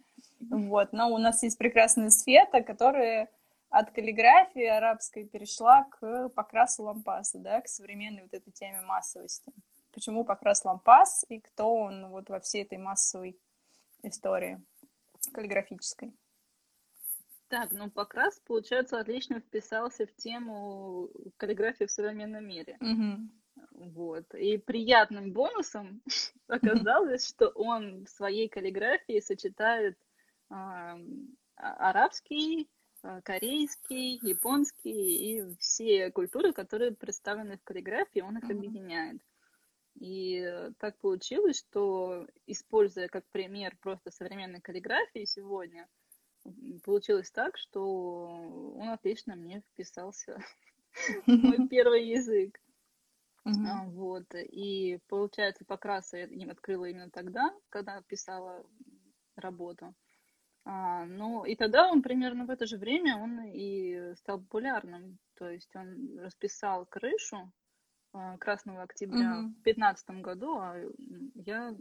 Вот. 0.49 0.91
Но 0.91 1.09
у 1.09 1.17
нас 1.17 1.43
есть 1.43 1.57
прекрасная 1.57 2.09
Света, 2.09 2.61
которая 2.61 3.29
от 3.73 3.89
каллиграфии 3.89 4.65
арабской 4.65 5.25
перешла 5.25 5.85
к 5.85 6.29
покрасу 6.29 6.83
лампаса, 6.83 7.39
да, 7.39 7.59
к 7.59 7.67
современной 7.67 8.21
вот 8.21 8.31
этой 8.31 8.51
теме 8.51 8.81
массовости. 8.81 9.51
Почему 9.91 10.23
покрас 10.23 10.63
лампас 10.63 11.25
и 11.27 11.39
кто 11.39 11.73
он 11.73 12.09
вот 12.09 12.29
во 12.29 12.39
всей 12.39 12.63
этой 12.63 12.77
массовой 12.77 13.35
истории 14.03 14.63
каллиграфической? 15.33 16.13
Так, 17.47 17.71
ну 17.71 17.89
Покрас, 17.89 18.39
получается, 18.45 18.99
отлично 18.99 19.39
вписался 19.39 20.05
в 20.05 20.15
тему 20.17 21.09
каллиграфии 21.37 21.85
в 21.85 21.91
современном 21.91 22.47
мире. 22.47 22.77
Угу. 22.79 23.91
Вот. 23.91 24.35
И 24.35 24.57
приятным 24.59 25.33
бонусом 25.33 26.03
оказалось, 26.47 27.27
что 27.27 27.47
он 27.49 28.05
в 28.05 28.09
своей 28.09 28.49
каллиграфии 28.49 29.19
сочетает 29.19 29.97
а, 30.51 30.95
арабский, 31.55 32.69
корейский, 33.23 34.19
японский 34.21 35.37
и 35.37 35.55
все 35.57 36.11
культуры, 36.11 36.53
которые 36.53 36.91
представлены 36.91 37.57
в 37.57 37.63
каллиграфии, 37.63 38.21
он 38.21 38.37
их 38.37 38.49
объединяет. 38.49 39.21
И 39.99 40.69
так 40.79 40.97
получилось, 40.97 41.59
что, 41.59 42.27
используя 42.47 43.07
как 43.07 43.25
пример 43.31 43.77
просто 43.81 44.11
современной 44.11 44.61
каллиграфии 44.61 45.25
сегодня, 45.25 45.87
получилось 46.83 47.31
так, 47.31 47.57
что 47.57 48.73
он 48.75 48.89
отлично 48.89 49.35
мне 49.35 49.61
вписался 49.71 50.43
в 51.27 51.31
мой 51.31 51.67
первый 51.69 52.07
язык. 52.07 52.59
Uh-huh. 53.45 53.89
Вот. 53.89 54.33
И 54.35 54.99
получается, 55.09 55.65
покраса 55.65 56.17
я 56.17 56.25
им 56.25 56.49
открыла 56.49 56.85
именно 56.85 57.09
тогда, 57.09 57.53
когда 57.69 58.01
писала 58.03 58.65
работу. 59.35 59.93
А, 60.65 61.05
ну, 61.05 61.43
и 61.43 61.55
тогда 61.55 61.89
он 61.89 62.01
примерно 62.01 62.45
в 62.45 62.49
это 62.49 62.65
же 62.65 62.77
время 62.77 63.17
он 63.17 63.41
и 63.45 64.15
стал 64.15 64.39
популярным. 64.39 65.17
То 65.35 65.49
есть 65.49 65.75
он 65.75 66.19
расписал 66.19 66.85
крышу 66.85 67.51
а, 68.13 68.37
Красного 68.37 68.83
октября 68.83 69.41
uh-huh. 69.41 69.47
в 69.47 69.63
2015 69.63 70.09
году, 70.21 70.57
а 70.59 70.75
я 71.35 71.75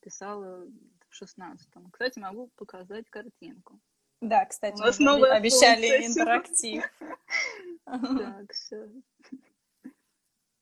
писала 0.00 0.64
в 0.64 1.18
2016. 1.20 1.68
Кстати, 1.92 2.18
могу 2.18 2.50
показать 2.56 3.08
картинку. 3.08 3.80
Да, 4.20 4.46
кстати, 4.46 4.74
У 4.74 4.78
нас 4.78 4.98
мы 4.98 5.28
обещали 5.28 6.06
интерактив. 6.06 6.84
Так, 7.84 8.50
все. 8.50 8.88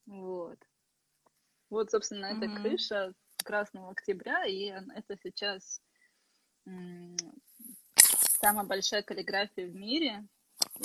Вот. 0.06 0.58
Вот, 1.70 1.90
собственно, 1.90 2.26
эта 2.26 2.48
крыша 2.60 3.14
Красного 3.44 3.92
Октября, 3.92 4.44
и 4.44 4.64
это 4.66 5.16
сейчас 5.22 5.80
самая 8.42 8.66
большая 8.66 9.02
каллиграфия 9.02 9.66
в 9.66 9.74
мире. 9.74 10.24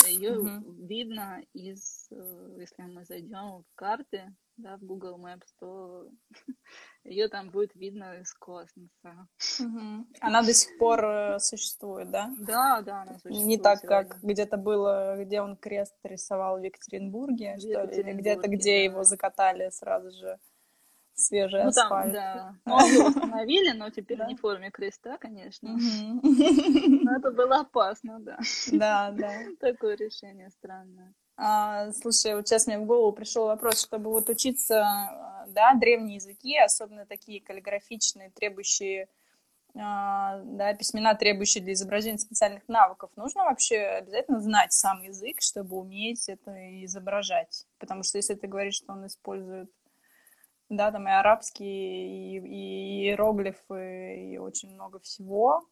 Ее 0.07 0.63
видно 0.79 1.43
из, 1.53 2.07
э, 2.11 2.55
если 2.59 2.81
мы 2.83 3.05
зайдем 3.05 3.63
в 3.63 3.75
карты, 3.75 4.33
да, 4.57 4.77
в 4.77 4.81
Google 4.81 5.19
Maps, 5.19 5.45
то 5.59 6.07
ее 7.03 7.27
там 7.27 7.49
будет 7.49 7.75
видно 7.75 8.19
из 8.19 8.33
космоса. 8.33 9.27
Угу. 9.59 10.07
Она 10.21 10.41
до 10.41 10.53
сих 10.53 10.77
пор 10.79 11.05
э, 11.05 11.39
существует, 11.39 12.09
да? 12.09 12.33
Да, 12.39 12.81
да, 12.81 13.01
она 13.03 13.13
существует. 13.19 13.45
Не 13.45 13.57
так, 13.57 13.79
сегодня. 13.79 14.05
как 14.05 14.23
где-то 14.23 14.57
было, 14.57 15.23
где 15.23 15.41
он 15.41 15.57
крест 15.57 15.95
рисовал 16.03 16.59
в 16.59 16.63
Екатеринбурге, 16.63 17.55
в 17.57 17.59
что 17.59 17.83
ли, 17.83 17.97
или 17.97 18.13
где-то, 18.13 18.47
где 18.47 18.77
да. 18.77 18.83
его 18.83 19.03
закатали 19.03 19.69
сразу 19.69 20.11
же 20.11 20.39
свежий 21.17 21.63
ну, 21.63 21.69
асфальт. 21.69 22.13
Там, 22.13 22.59
да. 22.65 22.86
Его 22.88 23.07
установили, 23.07 23.71
но 23.71 23.89
теперь 23.89 24.17
да? 24.17 24.27
не 24.27 24.36
в 24.36 24.39
форме 24.39 24.71
креста, 24.71 25.17
конечно. 25.17 25.77
Но 26.24 27.15
это 27.15 27.31
было 27.31 27.62
опасно, 27.62 28.19
да. 28.19 28.38
Да, 28.71 29.12
да. 29.12 29.31
Такое 29.59 29.95
решение 29.97 30.50
странное. 30.51 31.13
А, 31.36 31.91
слушай, 31.91 32.36
вот 32.36 32.47
сейчас 32.47 32.65
мне 32.65 32.79
в 32.79 32.86
голову 32.86 33.12
пришел 33.12 33.45
вопрос, 33.45 33.83
чтобы 33.83 34.09
вот 34.09 34.27
учиться, 34.29 35.45
да, 35.47 35.74
древние 35.75 36.15
языки, 36.15 36.57
особенно 36.57 37.05
такие 37.05 37.41
каллиграфичные, 37.41 38.31
требующие, 38.31 39.07
а, 39.75 40.41
да, 40.43 40.74
письмена, 40.74 41.13
требующие 41.13 41.63
для 41.63 41.74
изображения 41.74 42.17
специальных 42.17 42.67
навыков, 42.67 43.12
нужно 43.15 43.43
вообще 43.43 43.77
обязательно 43.81 44.39
знать 44.39 44.74
сам 44.74 45.03
язык, 45.03 45.38
чтобы 45.39 45.77
уметь 45.77 46.27
это 46.27 46.51
изображать? 46.86 47.67
Потому 47.77 48.01
что 48.01 48.17
если 48.17 48.33
ты 48.33 48.47
говоришь, 48.47 48.77
что 48.77 48.93
он 48.93 49.05
использует, 49.05 49.69
да, 50.69 50.91
там 50.91 51.07
и 51.07 51.12
арабские, 51.12 52.38
и, 52.38 52.39
и 52.39 53.07
иероглифы, 53.07 54.31
и 54.31 54.38
очень 54.38 54.74
много 54.74 55.00
всего, 55.00 55.67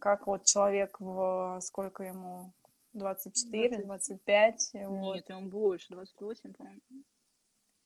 как 0.00 0.26
вот 0.26 0.44
человек 0.44 0.98
в 1.00 1.58
сколько 1.60 2.02
ему 2.02 2.52
24, 2.94 3.84
25. 3.84 4.70
Нет, 4.74 4.88
вот. 4.88 5.30
он 5.30 5.48
больше, 5.48 5.86
28, 5.90 6.52
по-моему. 6.54 6.80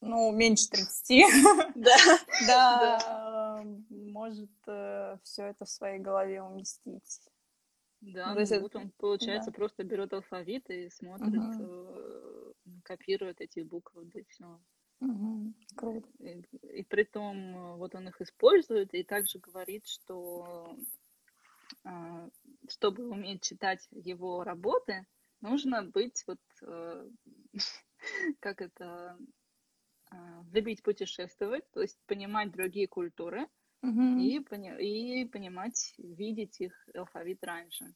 Ну, 0.01 0.31
меньше 0.31 0.69
30. 0.69 1.25
Да. 1.75 1.97
Да, 2.47 3.63
может 3.89 4.51
э, 4.67 5.17
все 5.23 5.45
это 5.45 5.65
в 5.65 5.69
своей 5.69 5.99
голове 5.99 6.41
уместить. 6.41 7.21
Да, 8.01 8.33
ну, 8.33 8.59
вот 8.59 8.75
он, 8.75 8.91
получается, 8.97 9.51
просто 9.51 9.83
берет 9.83 10.11
алфавит 10.11 10.69
и 10.69 10.89
смотрит, 10.89 11.41
э, 11.57 12.51
копирует 12.83 13.39
эти 13.39 13.61
буквы, 13.61 14.03
да 14.05 14.19
и 14.19 14.23
все. 14.25 14.59
Круто. 15.75 16.07
И 16.19 16.83
при 16.83 17.03
том, 17.03 17.55
э, 17.55 17.75
вот 17.77 17.95
он 17.95 18.07
их 18.07 18.21
использует 18.21 18.93
и 18.93 19.03
также 19.03 19.39
говорит, 19.39 19.85
что 19.87 20.77
а, 21.83 22.29
чтобы 22.69 23.09
уметь 23.09 23.41
читать 23.43 23.87
его 23.91 24.43
работы, 24.43 25.05
нужно 25.41 25.83
быть 25.83 26.23
вот, 26.27 26.39
э, 26.61 27.09
как 28.39 28.61
это, 28.61 29.17
любить 30.51 30.83
путешествовать, 30.83 31.69
то 31.71 31.81
есть 31.81 31.97
понимать 32.05 32.51
другие 32.51 32.87
культуры 32.87 33.47
Мгм. 33.81 34.19
и, 34.19 34.39
пони- 34.39 34.79
и 34.79 35.25
понимать, 35.25 35.93
видеть 35.97 36.61
их 36.61 36.73
алфавит 36.93 37.43
раньше. 37.43 37.93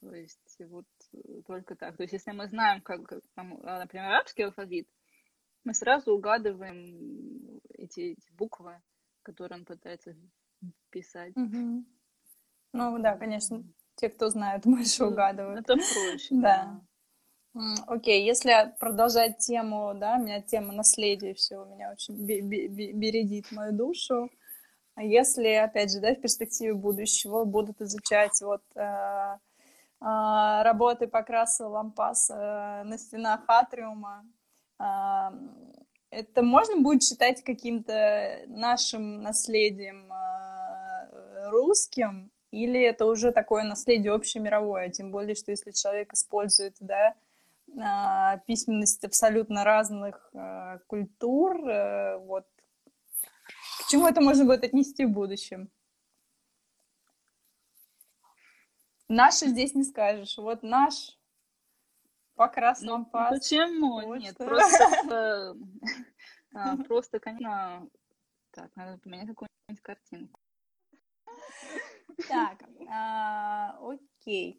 То 0.00 0.14
есть 0.14 0.56
вот 0.60 0.86
э, 1.12 1.42
только 1.46 1.76
так. 1.76 1.96
То 1.96 2.04
есть 2.04 2.14
если 2.14 2.32
мы 2.32 2.48
знаем, 2.48 2.80
как, 2.80 3.00
там, 3.34 3.60
а, 3.62 3.80
например, 3.80 4.06
арабский 4.06 4.44
алфавит, 4.44 4.88
мы 5.64 5.74
сразу 5.74 6.14
угадываем 6.14 7.60
эти, 7.74 8.12
эти 8.12 8.32
буквы, 8.32 8.80
которые 9.22 9.60
он 9.60 9.64
пытается 9.64 10.14
писать. 10.90 11.34
Мгм. 11.36 11.86
Ну 12.72 12.98
да, 12.98 13.16
конечно, 13.16 13.64
те, 13.96 14.08
кто 14.08 14.28
знает, 14.28 14.62
больше 14.64 15.04
угадывают. 15.04 15.60
Это 15.60 15.74
проще. 15.74 16.28
Да. 16.30 16.80
Окей, 17.88 18.24
если 18.24 18.72
продолжать 18.78 19.38
тему, 19.38 19.92
да, 19.94 20.16
у 20.16 20.22
меня 20.22 20.40
тема 20.40 20.72
наследия 20.72 21.34
все, 21.34 21.56
у 21.56 21.74
меня 21.74 21.90
очень 21.90 22.14
бе- 22.24 22.42
бе- 22.42 22.68
бе- 22.68 22.92
бередит 22.92 23.50
мою 23.50 23.72
душу. 23.72 24.30
А 24.94 25.02
если, 25.02 25.48
опять 25.54 25.92
же, 25.92 26.00
да, 26.00 26.14
в 26.14 26.20
перспективе 26.20 26.74
будущего 26.74 27.44
будут 27.44 27.80
изучать 27.80 28.40
вот 28.40 28.62
э, 28.76 29.38
а, 30.00 30.62
работы 30.62 31.08
Покраса 31.08 31.66
Лампаса 31.66 32.82
на 32.84 32.98
стенах 32.98 33.40
Атриума, 33.48 34.24
это 36.10 36.42
можно 36.42 36.80
будет 36.80 37.02
считать 37.02 37.44
каким-то 37.44 38.42
нашим 38.48 39.22
наследием 39.22 40.10
а, 40.12 41.08
русским, 41.50 42.30
или 42.50 42.80
это 42.80 43.06
уже 43.06 43.30
такое 43.30 43.62
наследие 43.62 44.12
общемировое, 44.12 44.90
тем 44.90 45.12
более, 45.12 45.34
что 45.34 45.52
если 45.52 45.70
человек 45.70 46.12
использует, 46.12 46.76
да, 46.80 47.14
а, 47.78 48.38
письменность 48.38 49.04
абсолютно 49.04 49.64
разных 49.64 50.30
а, 50.34 50.78
культур, 50.88 51.56
э, 51.68 52.18
вот, 52.18 52.46
к 53.80 53.88
чему 53.88 54.08
это 54.08 54.20
можно 54.20 54.44
будет 54.44 54.64
отнести 54.64 55.04
в 55.04 55.10
будущем? 55.10 55.70
Наши 59.08 59.46
здесь 59.46 59.74
не 59.74 59.84
скажешь. 59.84 60.38
Вот 60.38 60.62
наш 60.62 61.18
Покрас 62.40 62.80
Ну, 62.80 62.92
Лампас. 62.92 63.38
почему? 63.38 64.00
Вот 64.00 64.18
Нет, 64.18 64.34
что. 64.34 64.46
просто, 64.46 64.74
э, 65.10 65.54
а, 66.54 66.76
просто, 66.84 67.20
конечно, 67.20 67.86
так, 68.52 68.74
надо 68.76 68.96
поменять 68.96 69.28
какую-нибудь 69.28 69.82
картинку. 69.82 70.40
Так, 72.26 72.62
а, 72.90 73.78
окей. 73.82 74.58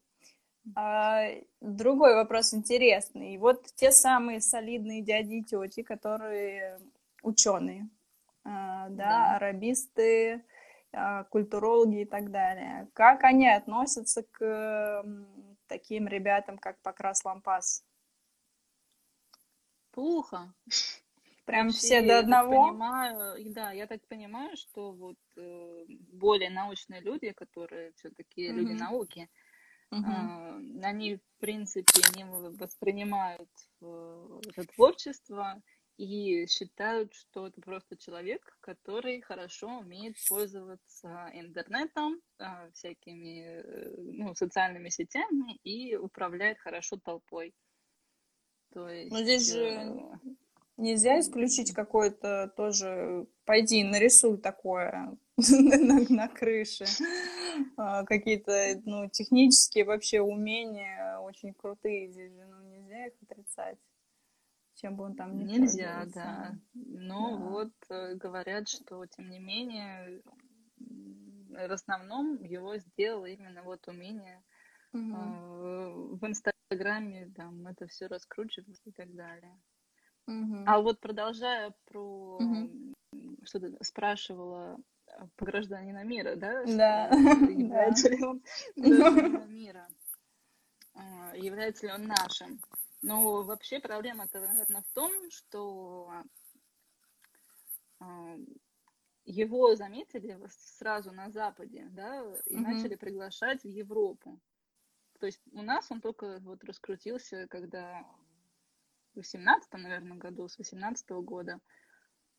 А, 0.75 1.23
другой 1.59 2.13
вопрос 2.13 2.53
интересный. 2.53 3.39
Вот 3.39 3.65
те 3.73 3.91
самые 3.91 4.41
солидные 4.41 5.01
дяди 5.01 5.37
и 5.37 5.43
тети, 5.43 5.81
которые 5.81 6.79
ученые, 7.23 7.89
да, 8.43 8.89
Да. 8.91 9.35
арабисты, 9.37 10.45
культурологи 11.31 12.01
и 12.01 12.05
так 12.05 12.29
далее. 12.29 12.89
Как 12.93 13.23
они 13.23 13.47
относятся 13.49 14.21
к 14.21 15.03
таким 15.71 16.07
ребятам, 16.07 16.57
как 16.57 16.81
Покрас 16.81 17.23
Лампас? 17.23 17.85
Плохо. 19.91 20.53
Прям 21.45 21.67
Вообще, 21.67 21.79
все 21.79 22.01
до 22.01 22.07
я 22.07 22.19
так 22.19 22.23
одного? 22.23 22.67
понимаю, 22.67 23.35
и 23.35 23.49
да, 23.49 23.71
я 23.71 23.87
так 23.87 24.05
понимаю, 24.07 24.57
что 24.57 24.91
вот 24.91 25.17
э, 25.37 25.85
более 26.11 26.49
научные 26.49 27.01
люди, 27.01 27.31
которые 27.31 27.93
все-таки 27.93 28.51
люди 28.51 28.73
Мгм. 28.73 28.79
науки, 28.79 29.29
Мгм. 29.91 30.05
а, 30.05 30.57
они, 30.89 31.15
в 31.15 31.39
принципе, 31.39 32.01
не 32.15 32.25
воспринимают 32.25 33.49
э, 33.81 34.41
это 34.49 34.65
творчество 34.75 35.61
и 35.97 36.45
считают, 36.47 37.13
что 37.13 37.47
это 37.47 37.61
просто 37.61 37.97
человек, 37.97 38.57
который 38.61 39.21
хорошо 39.21 39.79
умеет 39.79 40.15
пользоваться 40.27 41.29
интернетом, 41.33 42.21
а, 42.39 42.69
всякими 42.71 43.43
э, 43.45 43.95
ну, 43.97 44.33
социальными 44.35 44.89
сетями 44.89 45.57
и 45.63 45.95
управляет 45.95 46.59
хорошо 46.59 46.97
толпой. 46.97 47.53
То 48.73 48.89
есть... 48.89 49.11
Ну, 49.11 49.19
здесь 49.19 49.51
же 49.51 49.59
э, 49.59 50.17
Нельзя 50.81 51.19
исключить 51.19 51.73
какое-то 51.73 52.51
тоже, 52.57 53.27
пойди, 53.45 53.83
нарисуй 53.83 54.37
такое 54.37 55.15
на, 55.37 55.99
на 56.09 56.27
крыше. 56.27 56.85
А, 57.77 58.03
Какие-то, 58.03 58.81
ну, 58.85 59.07
технические 59.07 59.85
вообще 59.85 60.21
умения 60.21 61.19
очень 61.19 61.53
крутые 61.53 62.09
здесь 62.11 62.31
же, 62.31 62.45
ну, 62.45 62.63
нельзя 62.63 63.05
их 63.05 63.13
отрицать. 63.21 63.77
Чем 64.81 64.95
бы 64.95 65.03
он 65.03 65.15
там 65.15 65.37
ни 65.37 65.43
Нельзя, 65.43 66.05
да. 66.07 66.55
Но 66.73 67.37
Да. 67.37 67.37
вот 67.37 67.71
э, 67.89 68.15
говорят, 68.15 68.67
что 68.67 69.05
тем 69.05 69.29
не 69.29 69.37
менее 69.37 70.23
в 70.79 71.71
основном 71.71 72.41
его 72.43 72.77
сделало 72.77 73.25
именно 73.27 73.61
вот 73.61 73.87
умение 73.87 74.43
э, 74.93 74.97
в 74.97 76.25
Инстаграме 76.25 77.31
там 77.35 77.67
это 77.67 77.85
все 77.87 78.07
раскручивать 78.07 78.81
и 78.85 78.91
так 78.91 79.13
далее. 79.13 79.55
Мгм. 80.25 80.63
А 80.67 80.79
вот 80.81 80.99
продолжая 80.99 81.73
про 81.85 82.39
м, 82.39 82.95
что 83.43 83.59
ты 83.59 83.77
спрашивала 83.83 84.79
э, 85.05 85.27
по 85.35 85.45
гражданина 85.45 86.03
мира, 86.03 86.35
да? 86.35 86.65
Да. 86.65 87.09
Является 87.51 88.09
ли 88.09 88.23
он 88.23 88.41
гражданином 88.75 89.53
мира? 89.53 89.87
А, 90.95 91.35
Является 91.35 91.85
ли 91.85 91.93
он 91.93 92.07
нашим? 92.07 92.59
Ну, 93.01 93.43
вообще 93.43 93.79
проблема-то, 93.79 94.39
наверное, 94.39 94.83
в 94.83 94.93
том, 94.93 95.11
что 95.31 96.11
а, 97.99 98.37
его 99.25 99.75
заметили 99.75 100.39
сразу 100.49 101.11
на 101.11 101.29
Западе, 101.31 101.87
да, 101.91 102.23
и 102.45 102.55
Мгм. 102.55 102.63
начали 102.63 102.95
приглашать 102.95 103.63
в 103.63 103.67
Европу. 103.67 104.39
То 105.19 105.25
есть 105.27 105.41
у 105.51 105.61
нас 105.61 105.91
он 105.91 106.01
только 106.01 106.39
вот 106.39 106.63
раскрутился, 106.63 107.47
когда 107.47 108.03
в 109.13 109.17
18 109.17 109.71
наверное, 109.73 110.17
году, 110.17 110.47
с 110.47 110.57
18 110.57 111.21
года. 111.21 111.59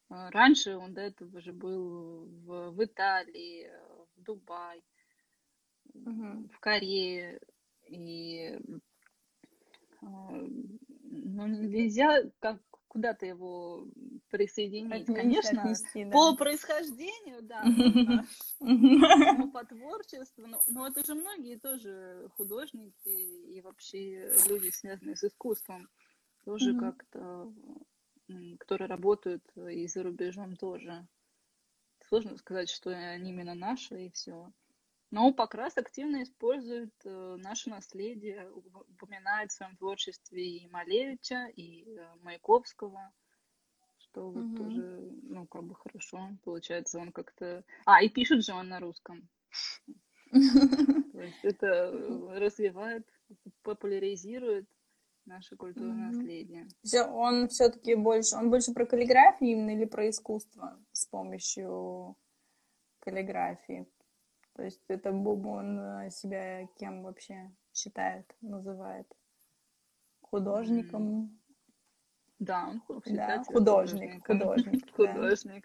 А, 0.09 0.31
Раньше 0.31 0.77
он 0.77 0.95
до 0.95 1.03
этого 1.03 1.41
же 1.41 1.53
был 1.53 2.27
в, 2.27 2.71
в 2.71 2.85
Италии, 2.85 3.71
в 4.17 4.23
Дубае, 4.23 4.83
Мгм. 5.95 6.49
в 6.49 6.59
Корее. 6.61 7.41
И 7.89 8.59
ну, 10.03 11.47
нельзя 11.47 12.23
как 12.41 12.61
куда-то 12.89 13.25
его 13.25 13.87
присоединить. 14.29 14.93
Отнести- 14.93 15.15
Конечно, 15.15 15.63
отнести, 15.63 16.05
да. 16.05 16.11
по 16.11 16.37
происхождению, 16.37 17.43
да, 17.43 17.65
но 18.61 19.49
по 19.51 19.65
творчеству, 19.65 20.47
но, 20.47 20.61
но 20.69 20.87
это 20.87 21.03
же 21.05 21.15
многие 21.15 21.57
тоже 21.59 22.29
художники 22.37 23.09
и 23.09 23.61
вообще 23.63 24.35
люди, 24.47 24.69
связанные 24.71 25.17
с 25.17 25.25
искусством, 25.25 25.89
тоже 26.45 26.75
как-то, 26.79 27.53
которые 28.59 28.89
работают 28.89 29.43
и 29.57 29.87
за 29.87 30.03
рубежом 30.03 30.57
тоже. 30.57 31.07
Сложно 32.09 32.37
сказать, 32.37 32.69
что 32.69 32.91
они 32.91 33.31
именно 33.31 33.55
наши 33.55 34.07
и 34.07 34.11
все. 34.11 34.53
Но 35.13 35.31
Покрас 35.31 35.77
активно 35.77 36.23
использует 36.23 36.95
э, 37.05 37.37
наше 37.39 37.69
наследие, 37.69 38.49
уп- 38.51 38.87
упоминает 38.89 39.51
в 39.53 39.55
своем 39.55 39.77
творчестве 39.77 40.57
и 40.57 40.67
Малевича, 40.69 41.49
и 41.55 41.85
э, 41.85 42.15
Маяковского, 42.23 43.13
что 43.99 44.31
вот 44.31 44.47
Мгм. 44.47 44.57
тоже, 44.57 45.13
ну, 45.25 45.47
как 45.47 45.65
бы 45.65 45.75
хорошо. 45.75 46.31
Получается, 46.45 46.99
он 46.99 47.13
как-то... 47.13 47.63
А, 47.85 48.03
и 48.03 48.09
пишет 48.09 48.43
же 48.43 48.55
он 48.55 48.69
на 48.71 48.81
русском. 48.81 49.29
То 50.33 51.21
есть 51.21 51.45
это 51.45 51.93
развивает, 52.31 53.07
популяризирует 53.63 54.67
наше 55.27 55.57
культурное 55.57 56.11
наследие. 56.11 56.67
Он 57.11 57.49
все-таки 57.49 57.97
больше, 57.97 58.35
он 58.37 58.49
больше 58.49 58.73
про 58.73 58.87
каллиграфию 58.87 59.51
именно 59.51 59.77
или 59.77 59.85
про 59.85 60.09
искусство 60.09 60.83
с 60.93 61.05
помощью 61.05 62.17
каллиграфии? 63.01 63.87
То 64.55 64.63
есть 64.63 64.83
это 64.89 65.13
Бубу, 65.13 65.51
он 65.51 65.79
э, 65.79 66.11
себя 66.11 66.67
кем 66.79 67.03
вообще 67.03 67.51
считает, 67.73 68.27
называет? 68.41 69.07
Художником? 70.21 71.39
Да, 72.39 72.69
он 72.69 72.83
Да, 73.07 73.43
художник, 73.45 74.27
художник. 74.27 74.95
Художник, 74.95 75.65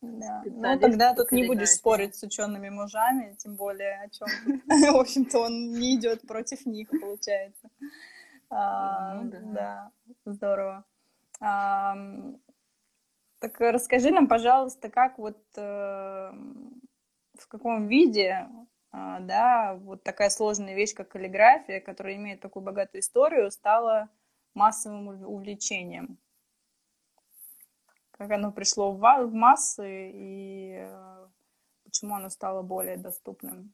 да. 0.00 0.42
Ну, 0.46 0.78
тогда 0.78 1.14
тут 1.14 1.32
не 1.32 1.46
будешь 1.46 1.70
спорить 1.70 2.14
с 2.14 2.22
учеными 2.22 2.68
мужами, 2.68 3.34
тем 3.38 3.56
более 3.56 4.02
о 4.02 4.08
чем 4.08 4.28
В 4.68 5.00
общем-то, 5.00 5.38
он 5.40 5.72
не 5.72 5.96
идет 5.96 6.22
против 6.26 6.66
них, 6.66 6.88
получается. 6.90 7.68
А, 8.50 9.14
Ну 9.14 9.30
да. 9.30 9.40
Да, 9.42 9.92
здорово. 10.24 10.84
Так 13.40 13.60
расскажи 13.60 14.10
нам, 14.10 14.26
пожалуйста, 14.26 14.90
как 14.90 15.18
вот 15.18 15.38
э, 15.56 15.60
в 17.34 17.48
каком 17.48 17.86
виде, 17.86 18.48
а, 18.90 19.20
да, 19.20 19.74
вот 19.74 20.02
такая 20.02 20.30
сложная 20.30 20.74
вещь, 20.74 20.94
как 20.94 21.08
каллиграфия, 21.10 21.80
которая 21.80 22.16
имеет 22.16 22.40
такую 22.40 22.64
богатую 22.64 23.00
историю, 23.00 23.50
стала 23.50 24.08
массовым 24.54 25.08
ув- 25.08 25.26
увлечением. 25.26 26.18
как 28.18 28.32
оно 28.32 28.50
пришло 28.50 28.92
в, 28.92 28.98
в 28.98 29.32
массы 29.32 30.10
и 30.12 30.72
э, 30.80 31.26
почему 31.84 32.16
оно 32.16 32.28
стало 32.30 32.62
более 32.62 32.96
доступным? 32.96 33.72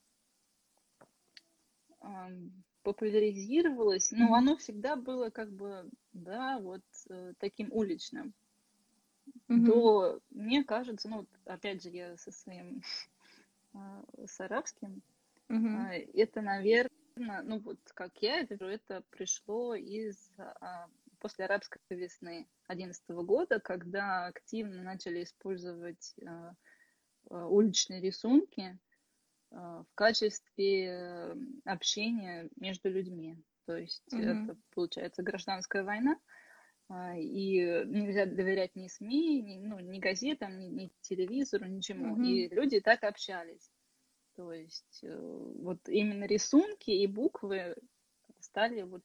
Популяризировалось, 2.83 4.11
но 4.11 4.35
оно 4.35 4.59
всегда 4.59 4.97
было 4.97 5.31
как 5.31 5.51
бы, 5.51 5.91
да, 6.13 6.59
вот 6.61 6.83
э, 7.09 7.33
таким 7.39 7.69
уличным. 7.73 8.35
Mm-hmm. 9.49 9.67
То, 9.67 10.21
мне 10.31 10.65
кажется, 10.65 11.09
ну, 11.09 11.27
опять 11.45 11.83
же, 11.83 11.91
я 11.91 12.17
со 12.17 12.33
своим, 12.33 12.83
а, 13.75 14.03
с 14.27 14.41
арабским, 14.41 15.03
mm-hmm. 15.49 16.11
это, 16.15 16.41
наверное, 16.41 17.43
ну, 17.43 17.59
вот 17.61 17.79
как 17.95 18.17
я 18.23 18.43
вижу, 18.43 18.65
это 18.65 19.03
пришло 19.11 19.75
из 19.75 20.17
а, 20.39 20.89
после 21.19 21.45
арабской 21.45 21.81
весны 21.91 22.49
2011 22.69 23.11
года, 23.27 23.61
когда 23.61 24.27
активно 24.27 24.83
начали 24.83 25.23
использовать 25.23 26.15
уличные 27.31 28.03
рисунки 28.03 28.79
в 29.51 29.87
качестве 29.95 31.35
общения 31.65 32.51
между 32.57 32.91
людьми. 32.91 33.39
То 33.67 33.79
есть 33.79 34.05
mm-hmm. 34.13 34.45
это 34.45 34.57
получается 34.75 35.23
гражданская 35.23 35.85
война, 35.85 36.19
и 36.91 37.85
нельзя 37.87 38.27
доверять 38.27 38.77
ни 38.77 38.89
СМИ, 38.89 39.43
ни, 39.43 39.59
ну, 39.59 39.81
ни 39.81 39.99
газетам, 39.99 40.59
ни, 40.59 40.67
ни 40.67 40.93
телевизору, 41.01 41.67
ничему. 41.67 42.17
Mm-hmm. 42.17 42.27
И 42.27 42.49
люди 42.55 42.81
так 42.81 43.05
общались. 43.05 43.71
То 44.37 44.53
есть 44.53 45.01
э, 45.03 45.17
вот 45.17 45.89
именно 45.89 46.25
рисунки 46.25 46.91
и 46.91 47.07
буквы 47.07 47.75
стали 48.41 48.83
вот 48.83 49.03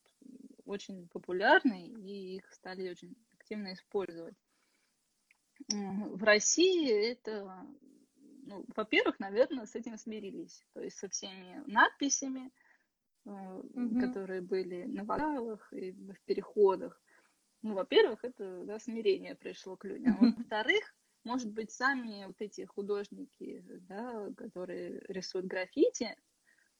очень 0.65 1.07
популярны, 1.07 1.87
и 1.87 2.35
их 2.35 2.53
стали 2.53 2.89
очень 2.89 3.15
активно 3.37 3.73
использовать. 3.73 4.35
В 5.67 6.23
России 6.23 7.11
это, 7.11 7.65
ну, 8.45 8.65
во-первых, 8.75 9.19
наверное, 9.19 9.65
с 9.65 9.75
этим 9.75 9.97
смирились. 9.97 10.65
То 10.73 10.81
есть 10.81 10.97
со 10.97 11.09
всеми 11.09 11.63
надписями, 11.67 12.51
mm-hmm. 13.25 13.99
которые 13.99 14.41
были 14.41 14.83
на 14.83 15.03
вокзалах 15.03 15.71
и 15.73 15.91
в 15.91 16.19
переходах. 16.25 17.01
Ну, 17.61 17.73
во-первых, 17.75 18.23
это 18.23 18.63
да, 18.65 18.79
смирение 18.79 19.35
пришло 19.35 19.75
к 19.75 19.85
людям. 19.85 20.17
А 20.19 20.25
во-вторых, 20.37 20.95
может 21.23 21.51
быть, 21.51 21.71
сами 21.71 22.25
вот 22.25 22.37
эти 22.39 22.65
художники, 22.65 23.63
да, 23.87 24.29
которые 24.37 25.01
рисуют 25.07 25.47
граффити, 25.47 26.15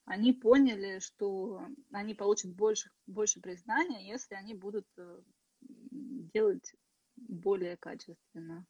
они 0.05 0.33
поняли, 0.33 0.99
что 0.99 1.61
они 1.91 2.15
получат 2.15 2.51
больше, 2.55 2.89
больше 3.05 3.41
признания, 3.41 4.07
если 4.07 4.35
они 4.35 4.55
будут 4.55 4.87
э, 4.97 5.21
делать 5.61 6.73
более 7.15 7.77
качественно. 7.77 8.65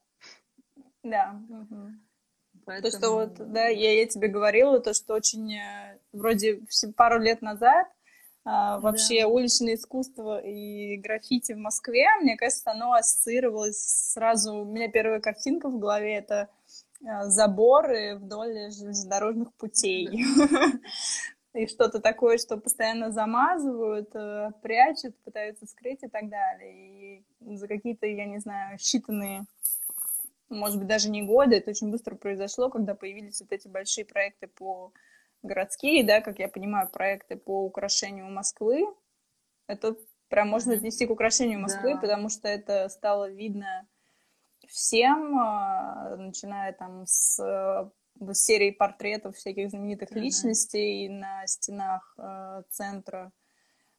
Да. 1.04 1.42
Угу. 1.48 1.92
Поэтому... 2.66 2.92
То, 2.92 2.98
что 2.98 3.14
вот, 3.14 3.54
да, 3.54 3.68
я, 3.68 4.00
я 4.00 4.08
тебе 4.08 4.28
говорила, 4.28 4.80
то, 4.80 4.94
что 4.94 5.14
очень 5.14 5.54
э, 5.54 6.00
вроде 6.12 6.62
пару 6.98 7.20
лет 7.20 7.42
назад 7.42 7.88
а, 8.46 8.80
вообще 8.80 9.22
да. 9.22 9.28
уличное 9.28 9.76
искусство 9.76 10.40
и 10.40 10.98
граффити 10.98 11.54
в 11.54 11.58
Москве, 11.58 12.08
мне 12.22 12.38
кажется, 12.38 12.72
оно 12.72 12.94
ассоциировалось 12.94 13.78
сразу... 13.78 14.60
У 14.60 14.66
меня 14.66 14.90
первая 14.90 15.20
картинка 15.20 15.70
в 15.70 15.78
голове— 15.78 16.16
это 16.18 16.50
а, 17.06 17.26
заборы 17.26 18.16
вдоль 18.16 18.72
железнодорожных 18.72 19.54
путей. 19.54 20.10
И 21.54 21.66
что-то 21.66 22.00
такое, 22.00 22.38
что 22.38 22.58
постоянно 22.58 23.12
замазывают, 23.12 24.12
э, 24.14 24.52
прячут, 24.62 25.18
пытаются 25.24 25.66
скрыть 25.66 26.04
и 26.04 26.08
так 26.08 26.30
далее. 26.30 27.24
И 27.42 27.56
за 27.56 27.68
какие-то, 27.68 28.06
я 28.06 28.26
не 28.26 28.38
знаю, 28.38 28.78
считанные, 28.78 29.46
может 30.50 30.78
быть, 30.78 30.88
даже 30.88 31.10
не 31.10 31.24
годы, 31.24 31.56
это 31.56 31.72
очень 31.72 31.90
быстро 31.90 32.16
произошло, 32.16 32.70
когда 32.70 32.94
появились 32.94 33.42
вот 33.42 33.52
эти 33.52 33.68
большие 33.68 34.06
проекты 34.06 34.48
по 34.48 34.94
городские, 35.42 36.04
да, 36.04 36.22
как 36.22 36.40
я 36.40 36.48
понимаю, 36.48 36.90
проекты 36.90 37.36
по 37.36 37.64
украшению 37.64 38.30
Москвы, 38.30 38.86
это 39.68 39.96
прям 40.28 40.50
можно 40.50 40.74
отнести 40.74 41.06
к 41.06 41.12
украшению 41.12 41.60
Москвы, 41.60 41.96
да. 41.96 42.00
потому 42.00 42.30
что 42.30 42.48
это 42.48 42.90
стало 42.90 43.30
видно 43.30 43.88
всем, 44.68 45.38
а, 45.40 46.16
начиная 46.18 46.74
там 46.74 47.06
с 47.06 47.40
э, 47.40 48.34
серии 48.34 48.72
портретов 48.72 49.36
всяких 49.36 49.70
знаменитых 49.70 50.12
mm-hmm. 50.12 50.20
личностей 50.20 51.10
на 51.10 51.48
стенах 51.48 52.14
э, 52.18 52.64
центра 52.70 53.32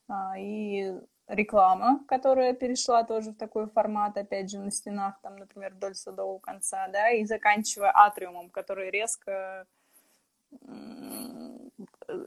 а, 0.09 0.39
и 0.39 0.95
реклама, 1.27 2.05
которая 2.09 2.55
перешла 2.55 3.05
тоже 3.05 3.31
в 3.31 3.37
такой 3.37 3.69
формат, 3.69 4.17
опять 4.17 4.51
же, 4.51 4.59
на 4.59 4.71
стенах, 4.71 5.21
там, 5.23 5.37
например, 5.37 5.75
вдоль 5.75 5.95
Садового 5.95 6.39
конца, 6.39 6.89
да, 6.89 7.11
и 7.11 7.25
заканчивая 7.25 7.93
атриумом, 7.95 8.51
который 8.51 8.91
резко 8.91 9.67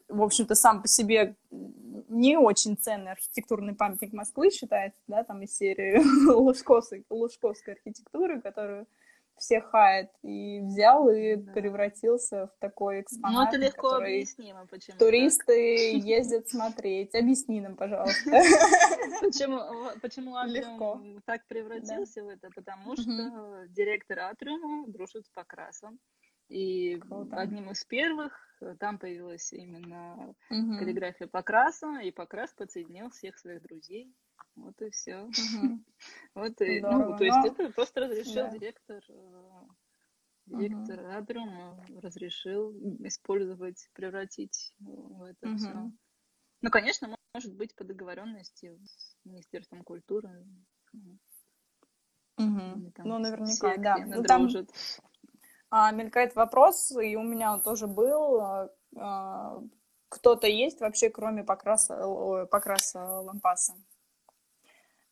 в 0.10 0.22
общем-то, 0.22 0.56
сам 0.56 0.82
по 0.82 0.88
себе 0.88 1.36
не 1.52 2.38
очень 2.38 2.78
ценный 2.78 3.12
архитектурный 3.12 3.76
памятник 3.76 4.14
Москвы 4.14 4.52
считается, 4.52 5.00
да, 5.08 5.24
там 5.24 5.42
из 5.44 5.56
серии 5.56 5.98
Лужковской, 6.32 7.06
Лужковской 7.10 7.74
архитектуры, 7.74 8.42
которую 8.42 8.88
все 9.38 9.62
хает, 9.62 10.10
и 10.22 10.62
взял 10.62 11.10
и 11.10 11.36
да. 11.36 11.52
превратился 11.54 12.48
в 12.48 12.60
такой 12.60 13.02
экспонат. 13.02 13.34
Ну, 13.34 13.48
это 13.50 13.58
легко 13.58 13.96
объяснимо, 13.96 14.68
почему. 14.68 14.98
Туристы 14.98 15.94
так. 15.94 16.04
ездят 16.06 16.50
смотреть. 16.50 17.16
Объясни 17.16 17.60
нам, 17.60 17.76
пожалуйста. 17.76 18.30
Почему, 19.22 19.60
почему 20.02 20.36
Атриум 20.36 21.22
так 21.26 21.46
превратился 21.48 22.24
в 22.24 22.28
это? 22.28 22.50
Потому 22.54 22.96
что 22.96 23.66
директор 23.70 24.20
Атриума 24.20 24.86
дружит 24.88 25.26
с 25.26 25.30
Покрасом. 25.30 26.00
И 26.54 26.98
Круто. 27.00 27.36
одним 27.38 27.72
из 27.72 27.84
первых 27.84 28.32
э, 28.62 28.76
там 28.80 29.00
появилась 29.00 29.52
именно 29.54 30.36
угу. 30.52 30.78
каллиграфия 30.78 31.28
Покраса, 31.28 32.00
и 32.04 32.12
Покрас 32.12 32.54
подсоединил 32.54 33.10
всех 33.10 33.40
своих 33.40 33.64
друзей. 33.64 34.16
Вот 34.56 34.80
и 34.82 34.92
все. 34.92 35.28
Вот 36.36 36.62
и, 36.62 36.80
ну, 36.82 37.18
то 37.18 37.24
есть 37.24 37.46
это 37.46 37.72
просто 37.72 38.02
разрешил 38.02 38.52
директор 38.52 39.04
э, 39.10 39.64
директор 40.46 41.00
Адриум 41.08 41.82
разрешил 42.00 42.72
использовать, 43.00 43.90
превратить 43.94 44.76
в 44.80 45.24
это 45.24 45.56
все. 45.56 45.92
Ну, 46.62 46.70
конечно, 46.70 47.18
может 47.34 47.56
быть 47.56 47.76
по 47.76 47.84
договоренности 47.84 48.80
с 48.86 49.18
Министерством 49.26 49.84
культуры. 49.84 50.46
Угу. 50.94 51.18
Ну, 52.38 53.18
наверняка, 53.18 53.76
да. 53.78 53.98
Ну, 54.06 54.22
там, 54.24 54.50
мелькает 55.92 56.36
вопрос, 56.36 56.92
и 56.92 57.16
у 57.16 57.24
меня 57.24 57.54
он 57.54 57.62
тоже 57.62 57.88
был. 57.88 58.40
А, 58.40 58.70
а, 58.96 59.60
кто-то 60.10 60.48
есть 60.48 60.80
вообще, 60.82 61.10
кроме 61.10 61.44
покраса, 61.44 61.96
покраса 62.52 63.04
лампаса? 63.04 63.74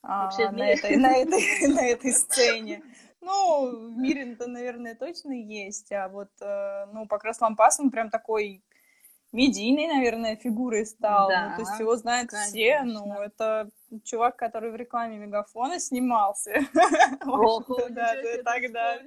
Вообще 0.04 0.50
на, 0.50 0.68
этой, 0.68 0.98
на, 0.98 1.16
этой, 1.16 1.68
на 1.74 1.88
этой 1.88 2.12
сцене. 2.12 2.84
Ну, 3.22 3.92
в 3.94 3.98
мире-то, 3.98 4.48
наверное, 4.48 4.96
точно 4.96 5.32
есть. 5.32 5.92
А 5.92 6.10
вот, 6.10 6.30
э, 6.42 6.86
ну, 6.92 7.08
покрас 7.08 7.40
лампас, 7.40 7.80
он 7.80 7.92
прям 7.92 8.10
такой 8.10 8.64
медийной, 9.32 9.88
наверное, 9.88 10.36
фигурой 10.36 10.86
стал. 10.86 11.30
Да, 11.30 11.50
ну, 11.50 11.56
то 11.56 11.62
есть 11.62 11.80
его 11.80 11.96
знают 11.98 12.32
конечно. 12.32 12.50
все. 12.50 12.82
Ну, 12.84 13.14
это 13.22 13.70
чувак, 14.04 14.38
который 14.38 14.72
в 14.72 14.76
рекламе 14.76 15.18
Мегафона 15.18 15.80
снимался. 15.80 16.54
Да, 17.90 18.16
тогда. 18.44 19.00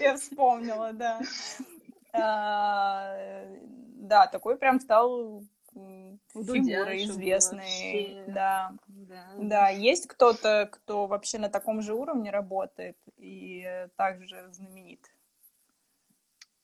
Я 0.00 0.16
вспомнила, 0.16 0.92
да. 0.92 1.20
А, 2.12 3.14
да, 3.96 4.26
такой 4.26 4.56
прям 4.56 4.80
стал 4.80 5.42
фигурой 5.72 7.04
известной. 7.04 8.24
Да. 8.28 8.72
Да, 9.38 9.68
есть 9.68 10.06
кто-то, 10.06 10.68
кто 10.70 11.06
вообще 11.06 11.38
на 11.38 11.48
таком 11.48 11.82
же 11.82 11.94
уровне 11.94 12.30
работает 12.30 12.96
и 13.16 13.88
также 13.96 14.52
знаменит. 14.52 15.10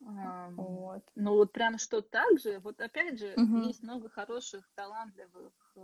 Вот. 0.00 1.02
Ну 1.14 1.34
вот 1.34 1.52
прям 1.52 1.78
что 1.78 2.00
так 2.00 2.38
же, 2.38 2.60
вот 2.60 2.80
опять 2.80 3.18
же, 3.18 3.34
угу. 3.36 3.66
есть 3.66 3.82
много 3.82 4.08
хороших, 4.08 4.68
талантливых 4.74 5.52
э, 5.76 5.80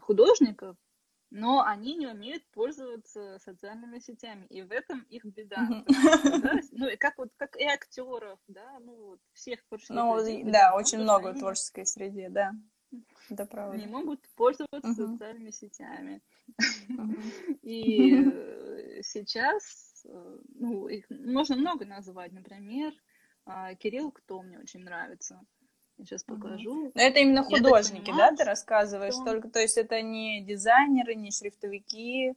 художников, 0.00 0.76
но 1.30 1.64
они 1.64 1.94
не 1.94 2.06
умеют 2.06 2.44
пользоваться 2.50 3.38
социальными 3.38 3.98
сетями, 4.00 4.46
и 4.46 4.62
в 4.62 4.72
этом 4.72 5.02
их 5.02 5.24
беда. 5.24 5.66
Да? 5.68 5.84
Ну 6.72 6.88
и 6.88 6.96
как 6.96 7.18
вот 7.18 7.30
как 7.36 7.56
и 7.56 7.64
актеров, 7.64 8.38
да, 8.48 8.78
ну 8.80 8.94
вот 8.96 9.20
всех 9.32 9.62
творческих 9.64 9.94
Ну 9.94 10.18
людей, 10.18 10.44
да, 10.44 10.74
очень 10.74 10.98
много 10.98 11.32
в 11.32 11.38
творческой 11.38 11.86
среде, 11.86 12.28
да. 12.30 12.52
Это 13.28 13.46
правда. 13.46 13.76
Не 13.76 13.86
могут 13.86 14.28
пользоваться 14.34 14.94
социальными 14.94 15.50
сетями. 15.50 16.20
И 17.62 18.24
э, 18.24 19.00
сейчас 19.04 19.90
Э, 20.04 20.38
ну, 20.54 20.88
их 20.88 21.06
можно 21.10 21.56
много 21.56 21.84
назвать, 21.84 22.32
например, 22.32 22.92
а, 23.44 23.74
Кирилл 23.74 24.12
Кто 24.12 24.42
мне 24.42 24.58
очень 24.58 24.80
нравится. 24.80 25.40
Я 26.00 26.06
сейчас 26.06 26.24
покажу. 26.24 26.90
Но 26.94 27.02
это 27.02 27.18
именно 27.20 27.42
художники, 27.42 28.06
понимаю, 28.06 28.30
да, 28.30 28.36
ты 28.36 28.44
рассказываешь? 28.44 29.12
Что... 29.12 29.24
Только, 29.24 29.50
то 29.50 29.60
есть 29.60 29.76
это 29.76 30.00
не 30.00 30.42
дизайнеры, 30.42 31.14
не 31.14 31.30
шрифтовики, 31.30 32.34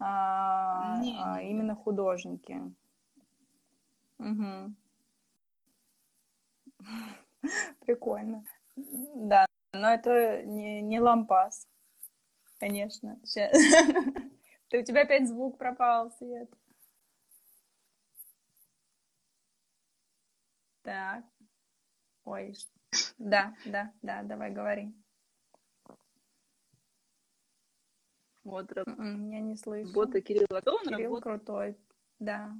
а, 0.00 0.98
Не, 1.00 1.16
а 1.22 1.40
не, 1.40 1.50
именно 1.52 1.76
художники. 1.76 2.60
Угу. 4.18 4.74
Прикольно. 7.86 8.44
Да, 8.74 9.46
но 9.72 9.88
это 9.88 10.42
не, 10.42 10.82
не 10.82 10.98
лампас, 10.98 11.68
конечно. 12.58 13.20
Ща- 13.24 13.52
Ты, 14.68 14.80
у 14.80 14.84
тебя 14.84 15.02
опять 15.02 15.28
звук 15.28 15.58
пропал, 15.58 16.10
Свет. 16.18 16.50
Так. 20.82 21.24
Ой, 22.24 22.52
да, 23.18 23.54
да, 23.66 23.92
да, 24.02 24.22
давай 24.22 24.50
говори. 24.50 24.94
Вот 28.44 28.70
М-м, 28.76 29.30
Я 29.30 29.40
не 29.40 29.56
слышу. 29.56 29.88
работа 29.88 30.20
Кирилла, 30.20 30.60
кто 30.60 30.76
он 30.76 30.84
Кирилл 30.84 31.14
работает, 31.14 31.22
крутой, 31.22 31.76
да. 32.20 32.56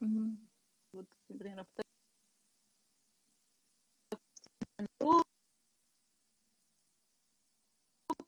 Мгм. 0.00 0.38
вот, 0.92 1.06
например, 1.28 1.66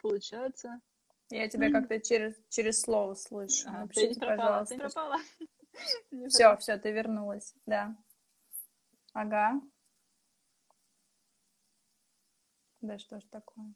получается. 0.01 0.81
Я 1.31 1.49
тебя 1.49 1.71
как-то 1.71 2.01
через, 2.01 2.35
через 2.49 2.81
слово 2.81 3.15
слышу. 3.15 3.69
А, 3.69 3.73
ты 3.73 3.81
Напишите, 3.81 4.21
пропала, 4.21 4.65
ты 4.65 4.79
пожалуйста. 4.79 5.01
пропала. 5.01 5.17
Не 6.11 6.29
Все, 6.29 6.57
все, 6.57 6.79
ты 6.79 6.91
вернулась, 6.91 7.55
да. 7.67 7.95
Ага. 9.13 9.61
Да 12.81 12.99
что 12.99 13.21
ж 13.21 13.25
такое? 13.31 13.75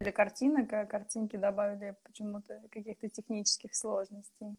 Для 0.00 0.12
картинок, 0.12 0.72
а 0.72 0.86
картинки 0.86 1.36
добавили 1.36 1.96
почему-то 2.04 2.60
каких-то 2.70 3.08
технических 3.08 3.74
сложностей. 3.74 4.56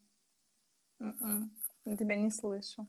М-м. 1.00 1.50
Я 1.86 1.96
тебя 1.96 2.16
не 2.16 2.30
слышу. 2.30 2.86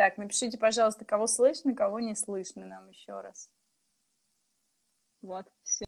Так, 0.00 0.16
напишите, 0.16 0.56
пожалуйста, 0.56 1.04
кого 1.04 1.26
слышно, 1.26 1.74
кого 1.74 2.00
не 2.00 2.14
слышно 2.14 2.64
нам 2.64 2.88
еще 2.88 3.20
раз. 3.20 3.50
Вот, 5.20 5.44
все. 5.62 5.84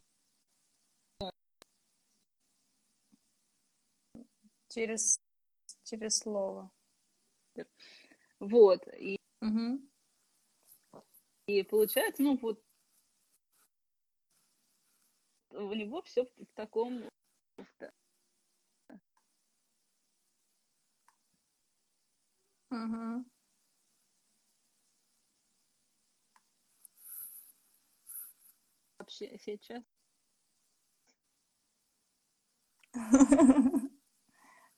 Через, 4.69 5.19
через 5.83 6.19
слово. 6.19 6.69
Вот, 8.39 8.87
и, 8.99 9.17
Мгм. 9.41 9.89
и 11.47 11.63
получается, 11.63 12.21
ну 12.21 12.37
вот, 12.39 12.63
у 15.49 15.73
него 15.73 16.03
все 16.03 16.25
в, 16.25 16.29
в 16.37 16.53
таком, 16.53 17.01
в 17.57 17.65
вообще 29.13 29.37
сейчас. 29.39 29.83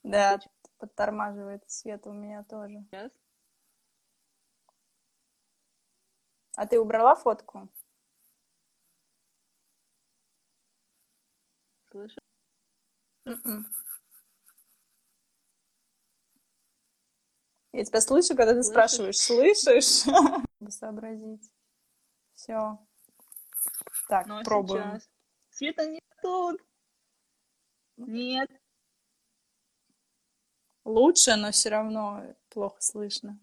Да, 0.03 0.39
подтормаживает 0.77 1.63
свет 1.67 2.05
у 2.05 2.11
меня 2.13 2.43
тоже. 2.43 2.85
Сейчас. 2.91 3.11
А 6.55 6.67
ты 6.67 6.79
убрала 6.79 7.15
фотку? 7.15 7.67
Слышу. 11.89 12.21
Мгм. 13.25 13.65
Я 17.71 17.83
тебя 17.83 17.99
слышу, 17.99 18.35
когда 18.35 18.53
ты 18.53 18.61
Слышишь? 18.63 18.71
спрашиваешь, 18.71 19.17
слышишь? 19.17 20.03
Сообразить. 20.69 21.51
Все. 22.35 22.79
Так, 24.07 24.27
а 24.29 24.43
пробуем. 24.43 24.83
сейчас? 24.83 25.09
Света 25.49 25.85
не 25.87 25.99
тут. 26.21 26.61
Нет. 27.97 28.49
Лучше, 30.83 31.35
но 31.35 31.51
все 31.51 31.69
равно 31.69 32.35
плохо 32.49 32.79
слышно. 32.81 33.39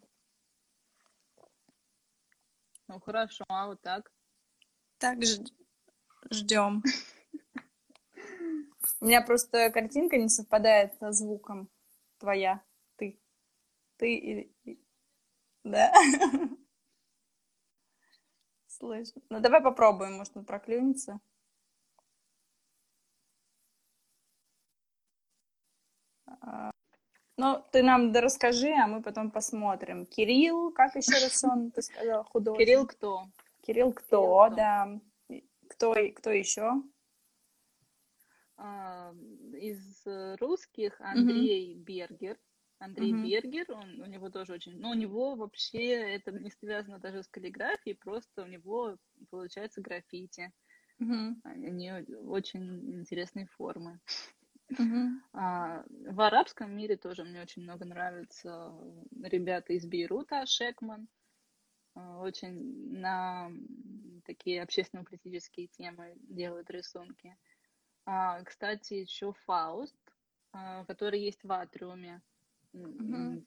Ну 2.88 3.00
хорошо, 3.00 3.44
а 3.48 3.66
вот 3.66 3.80
так. 3.80 4.12
Так, 4.98 5.18
ждем. 6.30 6.82
У 9.00 9.04
меня 9.06 9.22
просто 9.22 9.70
картинка 9.70 10.16
не 10.16 10.28
совпадает 10.28 10.94
со 10.98 11.12
звуком. 11.12 11.68
Твоя. 12.18 12.62
Ты. 12.96 13.20
Ты 13.96 14.14
и... 14.14 14.54
и- 14.64 14.86
Да? 15.64 15.92
Слышно. 18.82 19.22
Ну, 19.30 19.38
давай 19.38 19.60
попробуем, 19.62 20.14
может, 20.14 20.36
он 20.36 20.44
проклюнется. 20.44 21.20
А, 26.26 26.72
Ну, 27.36 27.64
ты 27.70 27.84
нам 27.84 28.12
расскажи, 28.12 28.72
а 28.72 28.88
мы 28.88 29.00
потом 29.00 29.30
посмотрим. 29.30 30.04
Кирилл, 30.04 30.72
как 30.72 30.96
еще 30.96 31.12
раз 31.12 31.44
он, 31.44 31.70
ты 31.70 31.82
сказал, 31.82 32.24
художник? 32.24 32.58
Кирилл 32.66 32.86
кто? 32.88 33.22
Кирилл 33.60 33.92
кто, 33.92 34.04
Кирилл 34.04 34.46
кто? 34.46 34.56
да. 34.56 35.00
Кто, 35.68 35.94
кто 36.16 36.30
еще? 36.30 36.82
А, 38.56 39.14
из 39.54 40.02
русских 40.40 41.00
Андрей 41.00 41.76
Бергер. 41.76 42.36
Андрей 42.84 43.12
Мгм. 43.12 43.22
Бергер, 43.22 43.66
он, 43.70 44.00
у 44.00 44.06
него 44.06 44.30
тоже 44.30 44.54
очень... 44.54 44.78
Ну, 44.78 44.90
у 44.90 44.94
него 44.94 45.34
вообще 45.36 46.14
это 46.14 46.32
не 46.32 46.50
связано 46.50 46.98
даже 46.98 47.22
с 47.22 47.28
каллиграфией, 47.28 47.96
просто 47.96 48.42
у 48.42 48.46
него 48.46 48.96
получается 49.30 49.80
граффити. 49.80 50.52
Мгм, 50.98 51.42
Они 51.44 51.92
очень 51.92 52.94
интересные 53.00 53.46
формы. 53.46 54.00
мгм, 54.78 55.22
А, 55.34 55.84
в 55.88 56.20
арабском 56.20 56.76
мире 56.76 56.96
тоже 56.96 57.24
мне 57.24 57.42
очень 57.42 57.62
много 57.62 57.84
нравятся 57.84 58.72
ребята 59.22 59.72
из 59.72 59.86
Бейрута, 59.86 60.44
Шекман. 60.46 61.08
А, 61.94 62.20
Очень 62.20 62.98
на 63.00 63.50
такие 64.24 64.62
общественно-политические 64.62 65.68
темы 65.68 66.14
делают 66.20 66.70
рисунки. 66.70 67.36
А, 68.06 68.42
кстати, 68.44 68.94
еще 68.94 69.32
Фауст, 69.46 69.96
а, 70.52 70.84
который 70.86 71.20
есть 71.20 71.44
в 71.44 71.52
Атриуме. 71.52 72.22
Мгм. 72.72 73.44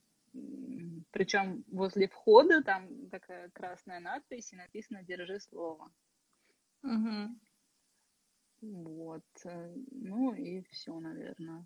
Причем 1.12 1.64
возле 1.68 2.08
входа 2.08 2.62
там 2.64 3.10
такая 3.10 3.50
красная 3.52 4.00
надпись 4.00 4.54
и 4.54 4.56
написано 4.56 5.04
«Держи 5.04 5.40
слово». 5.40 5.92
мгм. 6.84 7.40
Вот. 8.62 9.24
э, 9.46 9.76
Ну 9.92 10.34
и 10.34 10.62
все, 10.70 11.00
наверное. 11.00 11.66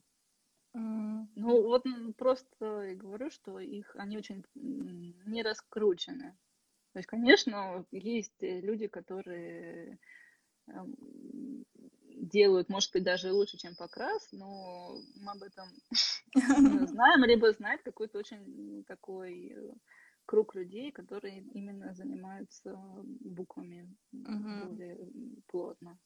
М, 0.75 1.29
Ну, 1.35 1.63
вот 1.63 1.85
просто 2.17 2.83
и 2.83 2.95
говорю, 2.95 3.29
что 3.29 3.59
их 3.59 3.95
они 3.95 4.17
очень 4.17 4.43
не 4.55 5.41
раскручены. 5.43 6.37
То 6.93 6.99
есть, 6.99 7.07
конечно, 7.07 7.85
есть 7.91 8.43
э, 8.43 8.61
люди, 8.61 8.87
которые 8.87 9.99
эм, 10.67 10.95
делают, 12.19 12.69
может 12.69 12.91
быть, 12.91 13.03
даже 13.03 13.31
лучше, 13.31 13.57
чем 13.57 13.75
покрас, 13.75 14.27
но 14.31 14.97
мы 15.15 15.31
об 15.31 15.43
этом 15.43 15.67
знаем, 16.87 17.23
либо 17.23 17.51
знает 17.53 17.81
какой-то 17.83 18.19
очень 18.19 18.83
такой 18.87 19.53
э, 19.55 19.73
круг 20.25 20.55
людей, 20.55 20.91
которые 20.91 21.41
именно 21.53 21.93
занимаются 21.93 22.77
буквами 23.03 23.89
более 24.11 24.97
плотно. 25.47 25.97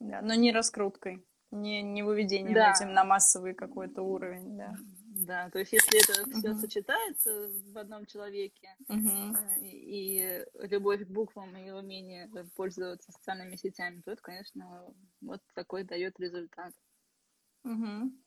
Да, 0.00 0.20
но 0.22 0.34
не 0.34 0.52
раскруткой, 0.52 1.24
не, 1.50 1.82
не 1.82 2.02
выведением 2.02 2.54
Да. 2.54 2.72
этим 2.72 2.92
на 2.92 3.04
массовый 3.04 3.54
какой-то 3.54 4.02
уровень, 4.02 4.56
да. 4.56 4.76
Да, 5.14 5.48
то 5.50 5.60
есть 5.60 5.72
если 5.72 6.02
это 6.02 6.28
все 6.30 6.48
Мгм. 6.48 6.60
сочетается 6.60 7.48
в 7.72 7.78
одном 7.78 8.04
человеке, 8.04 8.76
Мгм. 8.88 9.36
э, 9.36 9.60
и, 9.60 10.42
и 10.42 10.66
любовь 10.66 11.04
к 11.04 11.08
буквам 11.08 11.56
и 11.56 11.70
умение 11.70 12.28
пользоваться 12.56 13.12
социальными 13.12 13.54
сетями, 13.54 14.02
то 14.04 14.10
это, 14.10 14.20
конечно, 14.20 14.92
вот 15.20 15.40
такой 15.54 15.84
дает 15.84 16.18
результат. 16.18 16.74
Мгм. 17.62 18.18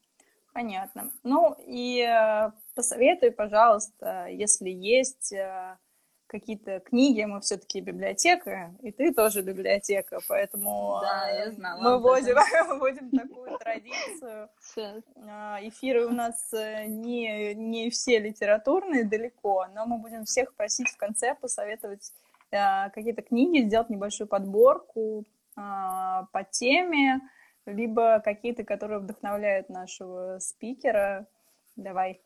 Понятно. 0.54 1.12
Ну 1.24 1.56
и 1.60 2.00
э, 2.00 2.52
посоветуй, 2.74 3.32
пожалуйста, 3.32 4.28
если 4.28 4.70
есть 4.70 5.34
э, 5.34 5.78
какие-то 6.28 6.80
книги, 6.82 7.24
мы 7.24 7.42
все-таки 7.42 7.80
библиотека, 7.80 8.74
и 8.82 8.92
ты 8.92 9.14
тоже 9.14 9.42
библиотека, 9.42 10.20
поэтому 10.28 11.00
Да, 11.02 11.30
я 11.30 11.46
а, 11.46 11.52
знала 11.52 11.82
мы 11.82 12.00
вводим, 12.00 12.36
вводим 12.80 13.12
такую 13.12 13.58
традицию. 13.60 14.50
А, 15.28 15.60
Эфиры 15.62 16.06
у 16.06 16.12
нас 16.12 16.54
э, 16.54 16.86
не, 16.86 17.56
не 17.56 17.90
все 17.90 18.20
литературные 18.20 19.06
далеко, 19.06 19.68
но 19.74 19.86
мы 19.86 19.98
будем 19.98 20.26
всех 20.26 20.54
просить 20.56 20.90
в 20.90 20.98
конце 20.98 21.36
посоветовать 21.36 22.12
а, 22.52 22.90
какие-то 22.90 23.22
книги, 23.22 23.66
сделать 23.66 23.90
небольшую 23.90 24.28
подборку 24.28 25.26
по 25.56 26.48
теме, 26.52 27.22
либо 27.66 28.22
какие-то, 28.24 28.64
которые 28.64 29.00
вдохновляют 29.00 29.70
нашего 29.70 30.38
спикера. 30.40 31.26
Давай. 31.76 32.22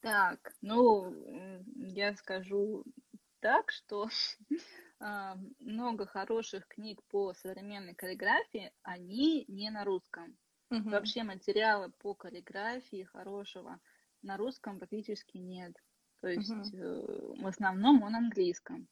Так, 0.00 0.52
ну, 0.62 1.14
я 1.76 2.14
скажу 2.16 2.84
так, 3.40 3.70
что 3.70 4.08
а, 5.00 5.36
много 5.58 6.06
хороших 6.06 6.66
книг 6.68 7.02
по 7.08 7.34
современной 7.34 7.94
каллиграфии, 7.94 8.72
они 8.82 9.44
не 9.48 9.70
на 9.70 9.84
русском. 9.84 10.36
Мгм. 10.70 10.90
Вообще 10.90 11.22
материала 11.22 11.90
по 11.98 12.14
каллиграфии 12.14 13.02
хорошего 13.04 13.80
на 14.22 14.36
русском 14.36 14.78
практически 14.78 15.36
нет. 15.38 15.76
То 16.20 16.28
есть 16.28 16.74
э, 16.74 17.34
в 17.40 17.46
основном 17.46 18.02
он 18.02 18.14
английском. 18.14 18.86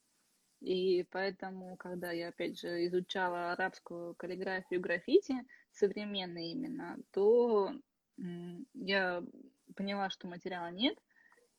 И 0.61 1.07
поэтому, 1.11 1.77
когда 1.77 2.11
я, 2.11 2.29
опять 2.29 2.59
же, 2.59 2.87
изучала 2.87 3.53
арабскую 3.53 4.15
каллиграфию 4.17 4.81
граффити, 4.81 5.47
современные 5.71 6.53
именно, 6.53 6.99
то 7.13 7.73
я 8.75 9.23
поняла, 9.79 10.11
что 10.11 10.27
материала 10.27 10.73
нет, 10.73 10.99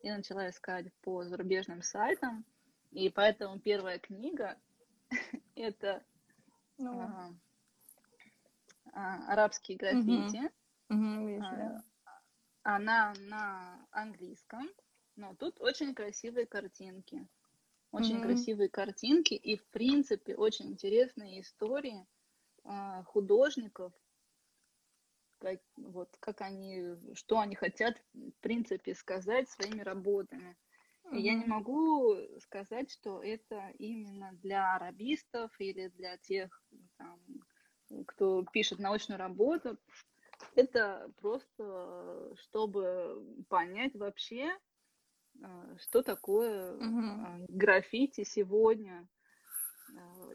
и 0.02 0.12
начала 0.12 0.50
искать 0.50 0.92
по 1.02 1.24
зарубежным 1.24 1.82
сайтам. 1.82 2.46
И 2.92 3.10
поэтому 3.10 3.60
первая 3.60 3.98
книга 3.98 4.58
это 5.56 6.04
Ну, 6.78 7.00
а, 7.00 7.32
а, 8.92 9.32
арабские 9.34 9.78
граффити. 9.78 10.52
вижу, 10.90 11.46
А, 11.46 11.56
да. 11.56 11.84
Она 12.64 13.14
на 13.20 13.88
английском, 13.92 14.70
но 15.16 15.34
тут 15.36 15.60
очень 15.62 15.96
красивые 15.96 16.46
картинки. 16.46 17.26
Очень 17.92 18.22
красивые 18.22 18.70
картинки 18.70 19.34
и, 19.34 19.56
в 19.56 19.66
принципе, 19.68 20.36
очень 20.36 20.68
интересные 20.68 21.42
истории 21.42 22.06
а, 22.66 23.04
художников, 23.04 23.94
как, 25.40 25.60
вот, 25.78 26.16
как 26.20 26.42
они, 26.42 26.96
что 27.14 27.40
они 27.40 27.56
хотят, 27.56 28.02
в 28.14 28.32
принципе, 28.42 28.94
сказать 28.94 29.50
своими 29.50 29.82
работами. 29.82 30.56
И 31.12 31.22
я 31.22 31.34
не 31.34 31.46
могу 31.46 32.18
сказать, 32.40 32.92
что 32.92 33.24
это 33.24 33.70
именно 33.80 34.32
для 34.34 34.76
арабистов 34.76 35.52
или 35.60 35.88
для 35.88 36.18
тех, 36.18 36.64
там, 36.98 37.20
кто 38.06 38.46
пишет 38.54 38.80
научную 38.80 39.18
работу. 39.18 39.78
Это 40.56 41.12
просто, 41.20 42.36
чтобы 42.38 43.26
понять 43.50 43.96
вообще, 43.96 44.56
а, 45.42 45.78
что 45.80 46.02
такое 46.02 46.74
а, 46.74 47.40
граффити 47.48 48.24
сегодня, 48.24 49.08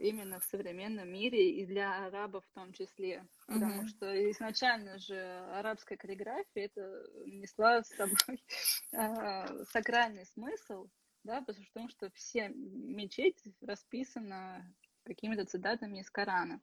именно 0.00 0.38
в 0.38 0.44
современном 0.44 1.08
мире 1.08 1.50
и 1.50 1.66
для 1.66 2.06
арабов 2.06 2.44
в 2.44 2.54
том 2.54 2.72
числе. 2.72 3.26
Потому 3.46 3.82
Мгм. 3.82 3.88
что 3.88 4.30
изначально 4.30 4.98
же 4.98 5.18
арабская 5.52 5.96
каллиграфия 5.96 6.66
это 6.66 7.06
несла 7.26 7.82
с 7.82 7.88
собой 7.88 8.42
а, 8.92 9.46
сакральный 9.72 10.26
смысл, 10.26 10.88
да, 11.24 11.42
потому 11.42 11.88
что 11.88 12.10
все 12.10 12.48
мечеть 12.48 13.42
расписана 13.60 14.74
какими-то 15.04 15.44
цитатами 15.44 16.00
из 16.00 16.10
Корана. 16.10 16.60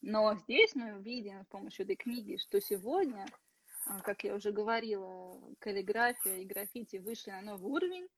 Но 0.00 0.34
здесь 0.34 0.74
мы 0.74 1.00
видим 1.02 1.44
с 1.44 1.46
помощью 1.46 1.84
этой 1.84 1.96
книги, 1.96 2.36
что 2.36 2.60
сегодня, 2.60 3.26
а, 3.86 4.00
как 4.00 4.24
я 4.24 4.34
уже 4.34 4.52
говорила, 4.52 5.40
каллиграфия 5.60 6.38
и 6.38 6.44
граффити 6.44 6.96
вышли 6.96 7.30
на 7.30 7.42
новый 7.42 7.70
уровень 7.70 8.08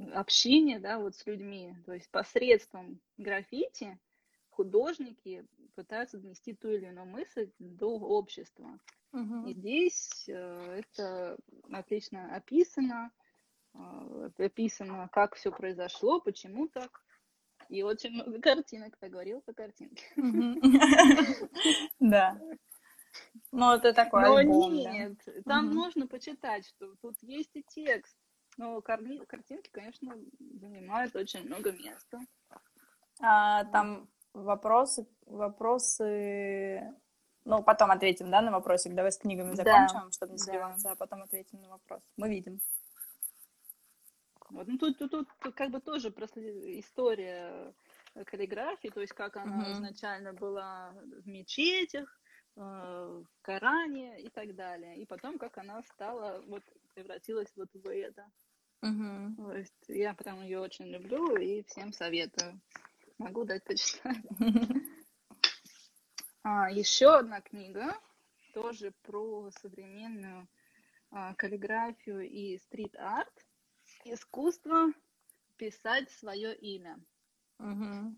м, 0.00 0.16
общения, 0.16 0.78
да, 0.80 0.98
вот 0.98 1.14
с 1.14 1.26
людьми. 1.26 1.74
То 1.86 1.92
есть 1.92 2.10
посредством 2.10 3.00
граффити 3.18 3.98
художники 4.50 5.46
пытаются 5.74 6.18
донести 6.18 6.54
ту 6.54 6.68
или 6.70 6.86
иную 6.86 7.06
мысль 7.06 7.50
до 7.58 7.98
общества. 7.98 8.78
И 9.12 9.18
Мгм. 9.18 9.54
здесь 9.54 10.28
э, 10.28 10.82
это 10.82 11.38
отлично 11.72 12.34
описано, 12.36 13.10
э, 13.74 14.30
описано, 14.38 15.08
как 15.12 15.34
все 15.34 15.50
произошло, 15.50 16.20
почему 16.20 16.68
так. 16.68 17.02
И 17.70 17.82
очень 17.82 18.10
много 18.10 18.40
картинок, 18.40 18.96
ты 18.98 19.08
говорил 19.08 19.40
по 19.42 19.52
картинке. 19.52 20.04
Да. 22.00 22.36
Ну, 23.52 23.72
это 23.72 23.92
такой 23.92 24.24
Но 24.24 24.38
альбом, 24.38 24.82
да. 24.82 24.90
нет, 24.92 25.44
там 25.46 25.66
Мгм. 25.66 25.74
нужно 25.74 26.06
почитать, 26.06 26.66
что 26.66 26.94
тут 27.00 27.14
есть 27.22 27.50
и 27.54 27.62
текст. 27.62 28.16
Но 28.60 28.82
карни- 28.82 29.24
картинки, 29.24 29.70
конечно, 29.70 30.14
занимают 30.60 31.16
очень 31.16 31.46
много 31.46 31.72
места. 31.72 32.20
А, 33.22 33.64
там 33.64 34.06
вопросы, 34.34 35.06
вопросы... 35.24 36.94
Ну, 37.46 37.62
потом 37.62 37.90
ответим, 37.90 38.30
да, 38.30 38.42
на 38.42 38.50
вопросик. 38.50 38.94
Давай 38.94 39.12
с 39.12 39.16
книгами 39.16 39.54
Да, 39.54 39.64
закончим, 39.64 40.12
чтобы 40.12 40.32
не 40.32 40.38
да. 40.38 40.44
сливаться, 40.44 40.90
а 40.90 40.94
потом 40.94 41.22
ответим 41.22 41.62
на 41.62 41.70
вопрос. 41.70 42.02
Мы 42.18 42.28
видим. 42.28 42.60
Вот. 44.50 44.68
Ну, 44.68 44.76
тут, 44.76 44.98
тут, 44.98 45.10
тут 45.10 45.54
как 45.54 45.70
бы 45.70 45.80
тоже 45.80 46.10
просто 46.10 46.40
история 46.80 47.72
каллиграфии, 48.26 48.88
то 48.88 49.00
есть 49.00 49.14
как 49.14 49.36
она 49.36 49.56
Мгм. 49.56 49.72
изначально 49.72 50.34
была 50.34 50.92
в 51.22 51.26
мечетях, 51.26 52.20
э, 52.56 52.60
в 52.60 53.26
Коране 53.40 54.20
и 54.20 54.28
так 54.28 54.54
далее. 54.54 54.98
И 54.98 55.06
потом, 55.06 55.38
как 55.38 55.56
она 55.56 55.82
стала, 55.94 56.42
вот 56.46 56.62
превратилась 56.94 57.52
вот 57.56 57.72
в 57.72 57.88
это. 57.88 58.30
Мгм. 58.82 59.36
То 59.36 59.52
есть 59.56 59.84
я 59.88 60.14
прям 60.14 60.42
ее 60.42 60.60
очень 60.60 60.86
люблю 60.86 61.36
и 61.36 61.62
всем 61.64 61.92
советую. 61.92 62.60
Могу 63.18 63.44
дать 63.44 63.64
почитать. 63.64 64.24
А, 66.42 66.70
еще 66.70 67.18
одна 67.18 67.42
книга, 67.42 67.94
тоже 68.54 68.92
про 69.02 69.50
современную 69.60 70.48
а, 71.10 71.34
каллиграфию 71.34 72.26
и 72.26 72.56
стрит-арт. 72.56 73.46
Искусство 74.06 74.90
писать 75.58 76.10
свое 76.12 76.56
имя. 76.56 76.98
Мгм. 77.58 78.16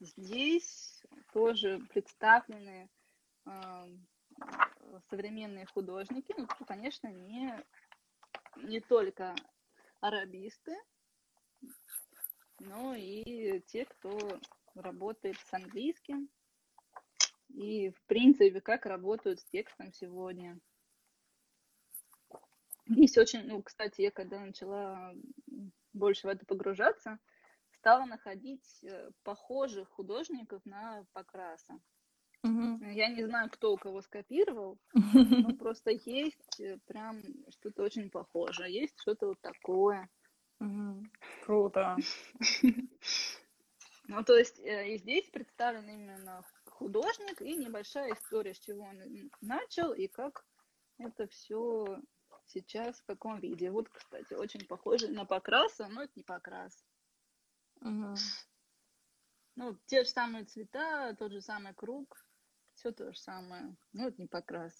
Здесь 0.00 1.04
тоже 1.32 1.78
представлены 1.90 2.90
а, 3.44 3.86
современные 5.08 5.66
художники, 5.66 6.34
ну, 6.36 6.46
конечно, 6.66 7.08
не, 7.08 7.52
не 8.56 8.80
только 8.80 9.34
арабисты, 10.00 10.76
но 12.58 12.94
и 12.94 13.60
те, 13.60 13.84
кто 13.84 14.40
работает 14.74 15.36
с 15.38 15.54
английским, 15.54 16.28
и, 17.48 17.90
в 17.90 18.02
принципе, 18.06 18.60
как 18.60 18.86
работают 18.86 19.40
с 19.40 19.44
текстом 19.44 19.92
сегодня. 19.92 20.58
Здесь 22.86 23.16
очень, 23.18 23.44
ну, 23.44 23.62
кстати, 23.62 24.00
я 24.00 24.10
когда 24.10 24.40
начала 24.40 25.14
больше 25.92 26.26
в 26.26 26.30
это 26.30 26.44
погружаться, 26.46 27.18
стала 27.70 28.04
находить 28.04 28.82
э, 28.82 29.10
похожих 29.22 29.88
художников 29.90 30.64
на 30.64 31.04
Покраса. 31.12 31.78
Мгм. 32.42 32.90
Я 32.90 33.08
не 33.08 33.24
знаю, 33.24 33.50
кто 33.50 33.72
у 33.72 33.76
кого 33.76 34.02
скопировал, 34.02 34.78
но 35.14 35.54
просто 35.56 35.90
есть 35.90 36.60
э, 36.60 36.78
прям 36.86 37.22
что-то 37.50 37.84
очень 37.84 38.10
похожее, 38.10 38.72
есть 38.72 39.00
что-то 39.00 39.28
вот 39.28 39.40
такое. 39.40 40.08
Мгм. 40.58 41.10
Круто. 41.44 41.96
Ну, 44.08 44.24
то 44.24 44.36
есть 44.36 44.58
э, 44.58 44.94
и 44.94 44.98
здесь 44.98 45.30
представлен 45.30 45.88
именно 45.88 46.42
художник 46.66 47.40
и 47.40 47.56
небольшая 47.56 48.12
история, 48.12 48.52
с 48.52 48.58
чего 48.58 48.82
он 48.82 49.30
начал 49.40 49.92
и 49.92 50.08
как 50.08 50.44
это 50.98 51.28
все 51.28 52.00
сейчас 52.46 52.98
в 52.98 53.04
каком 53.04 53.38
виде. 53.38 53.70
Вот, 53.70 53.88
кстати, 53.88 54.34
очень 54.34 54.66
похоже 54.66 55.08
на 55.08 55.24
Покраса, 55.24 55.86
но 55.88 56.02
это 56.02 56.12
не 56.16 56.24
Покрас. 56.24 56.84
Мгм. 57.80 58.14
Ну, 59.56 59.78
те 59.86 60.02
же 60.02 60.10
самые 60.10 60.44
цвета, 60.44 61.14
тот 61.18 61.32
же 61.32 61.40
самый 61.40 61.74
круг, 61.74 62.24
все 62.82 62.90
то 62.90 63.12
же 63.12 63.18
самое. 63.18 63.76
Но 63.92 64.08
это 64.08 64.20
не 64.20 64.26
Покрас. 64.26 64.72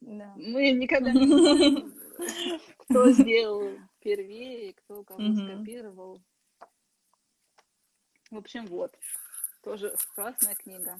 Да. 0.00 0.32
Мы 0.36 0.70
никогда 0.72 1.12
не 1.12 1.26
знаем, 1.26 1.94
кто 2.78 3.10
сделал 3.12 3.78
первее, 4.00 4.72
кто 4.72 5.04
кого 5.04 5.20
скопировал. 5.34 6.22
В 8.30 8.38
общем, 8.38 8.64
вот. 8.66 8.98
Тоже 9.62 9.94
классная 10.14 10.54
книга. 10.54 10.96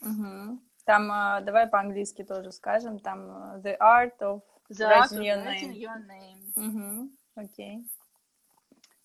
Там, 0.00 1.12
а, 1.12 1.40
давай 1.42 1.68
по-английски 1.68 2.24
тоже 2.24 2.50
скажем, 2.50 2.98
там 2.98 3.30
а, 3.30 3.60
The 3.60 3.78
Art 3.78 4.18
of 4.18 4.42
The 4.68 4.88
art 4.88 5.12
of 5.12 5.20
Your 5.20 5.44
writing 5.44 5.74
your 5.74 6.04
name. 6.08 7.10
Окей. 7.36 7.86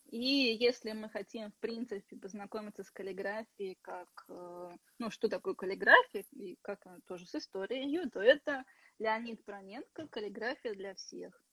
И 0.09 0.57
если 0.59 0.93
мы 0.93 1.09
хотим, 1.09 1.51
в 1.51 1.55
принципе, 1.59 2.15
познакомиться 2.15 2.83
с 2.83 2.91
каллиграфией, 2.91 3.77
как, 3.81 4.07
э, 4.29 4.69
ну, 4.99 5.09
что 5.09 5.27
такое 5.27 5.53
каллиграфия, 5.53 6.23
и 6.31 6.57
как 6.61 6.85
она 6.85 6.99
тоже 7.05 7.25
с 7.25 7.35
историей 7.35 7.85
ее, 7.85 8.09
то 8.09 8.21
это 8.21 8.63
Леонид 8.99 9.43
Проненко 9.43 10.07
«Каллиграфия 10.07 10.73
для 10.73 10.93
всех». 10.95 11.43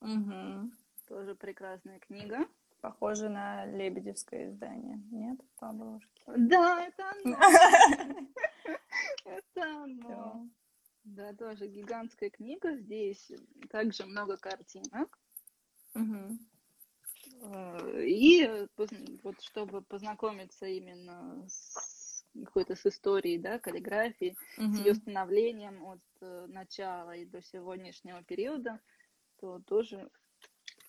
Мгм. 0.00 0.72
Тоже 1.08 1.34
прекрасная 1.34 1.98
книга. 1.98 2.46
Похоже 2.80 3.30
на 3.30 3.66
лебедевское 3.66 4.50
издание. 4.50 5.02
Нет, 5.10 5.40
по 5.56 5.70
обложке. 5.70 6.22
Да, 6.26 6.86
это 6.86 7.10
оно. 7.10 7.38
Это 9.24 9.82
оно. 9.82 10.48
Да, 11.04 11.32
тоже 11.34 11.66
гигантская 11.66 12.30
книга. 12.30 12.76
Здесь 12.76 13.32
также 13.70 14.06
много 14.06 14.36
картинок. 14.36 15.18
Э, 17.44 18.02
И 18.04 18.66
поз- 18.76 18.90
вот 19.22 19.40
чтобы 19.42 19.82
познакомиться 19.82 20.66
именно 20.66 21.44
с 21.48 22.24
какой-то 22.44 22.74
с 22.74 22.86
историей, 22.86 23.38
да, 23.38 23.58
каллиграфии, 23.58 24.36
с 24.56 24.78
ее 24.78 24.94
становлением 24.94 25.84
от 25.84 26.00
э, 26.20 26.46
начала 26.48 27.14
и 27.14 27.24
до 27.26 27.42
сегодняшнего 27.42 28.22
периода, 28.24 28.80
то 29.40 29.60
тоже 29.66 30.10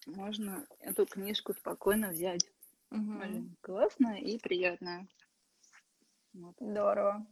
можно 0.08 0.66
эту 0.80 1.06
книжку 1.06 1.54
спокойно 1.54 2.10
взять. 2.10 2.46
Очень 2.92 3.56
классная 3.62 4.18
и 4.18 4.40
приятная. 4.40 5.08
Вот. 6.34 6.56
Здорово. 6.60 7.26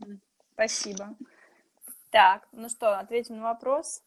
Спасибо. 0.53 1.15
Так, 2.11 2.47
ну 2.51 2.69
что, 2.69 2.99
ответим 2.99 3.37
на 3.37 3.43
вопрос. 3.43 4.03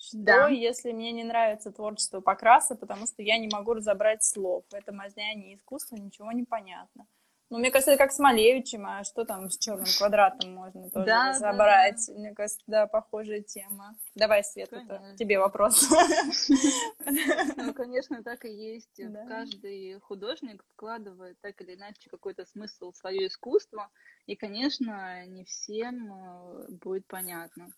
Что, 0.00 0.16
Да. 0.18 0.48
если 0.48 0.92
мне 0.92 1.12
не 1.12 1.24
нравится 1.24 1.70
творчество 1.70 2.20
Покраса, 2.20 2.74
потому 2.74 3.06
что 3.06 3.22
я 3.22 3.36
не 3.36 3.48
могу 3.48 3.74
разобрать 3.74 4.24
слов? 4.24 4.64
Это 4.72 4.92
мазня 4.92 5.34
не 5.34 5.54
искусство, 5.56 5.96
ничего 5.96 6.32
не 6.32 6.44
понятно. 6.44 7.06
Ну, 7.50 7.58
мне 7.58 7.72
кажется, 7.72 7.90
это 7.90 7.98
как 8.04 8.12
с 8.12 8.18
Малевичем, 8.20 8.86
а 8.86 9.02
что 9.02 9.24
там 9.24 9.50
с 9.50 9.58
черным 9.58 9.84
квадратом 9.98 10.54
можно 10.54 10.88
тоже 10.88 11.04
Да, 11.04 11.24
да, 11.24 11.30
разобрать? 11.30 12.08
Мне 12.08 12.32
кажется, 12.32 12.62
да, 12.68 12.86
похожая 12.86 13.42
тема. 13.42 13.96
Давай, 14.14 14.44
Свет, 14.44 14.72
это 14.72 15.16
тебе 15.18 15.38
вопрос. 15.38 15.90
Ну, 17.56 17.74
конечно, 17.74 18.22
так 18.22 18.44
и 18.44 18.50
есть. 18.50 18.88
Да. 19.10 19.26
Каждый 19.26 19.98
художник 20.00 20.64
вкладывает 20.72 21.38
так 21.40 21.60
или 21.60 21.74
иначе 21.74 22.08
какой-то 22.08 22.46
смысл 22.46 22.92
в 22.92 22.96
свое 22.96 23.26
искусство, 23.26 23.90
и, 24.26 24.36
конечно, 24.36 25.26
не 25.26 25.44
всем 25.44 26.12
э, 26.12 26.66
будет 26.68 27.06
понятно. 27.06 27.68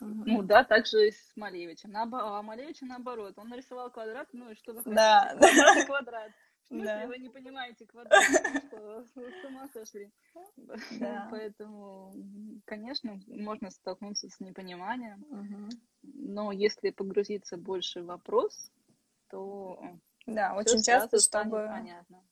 Ну 0.00 0.42
да, 0.42 0.64
так 0.64 0.86
же 0.86 1.08
и 1.08 1.12
с 1.12 1.32
Малевичем. 1.36 1.90
Наобо- 1.90 2.20
А 2.38 2.42
Малевича 2.42 2.86
наоборот. 2.86 3.34
Он 3.36 3.48
нарисовал 3.48 3.90
квадрат, 3.90 4.28
ну 4.32 4.50
и 4.50 4.54
что 4.54 4.72
вы 4.72 4.78
хотите? 4.78 4.94
Да, 4.96 5.34
Квадрат 5.38 5.76
и 5.76 5.86
квадрат. 5.86 6.32
В 6.62 6.66
смысле, 6.68 6.86
Да. 7.02 7.06
вы 7.06 7.18
не 7.18 7.28
понимаете 7.28 7.86
квадрат? 7.86 8.22
Что, 8.68 9.04
с 9.04 9.44
ума 9.44 9.68
сошли? 9.72 10.10
Да. 11.00 11.28
Поэтому, 11.30 12.12
конечно, 12.64 13.20
можно 13.26 13.70
столкнуться 13.70 14.28
с 14.28 14.40
непониманием. 14.40 15.24
Мгм. 15.30 15.68
Но 16.02 16.50
если 16.52 16.90
погрузиться 16.90 17.56
больше 17.56 18.02
в 18.02 18.06
вопрос, 18.06 18.70
то 19.30 19.80
Да, 20.26 20.54
очень 20.56 20.82
часто, 20.82 21.18
чтобы... 21.20 21.66
понятно. 21.68 22.22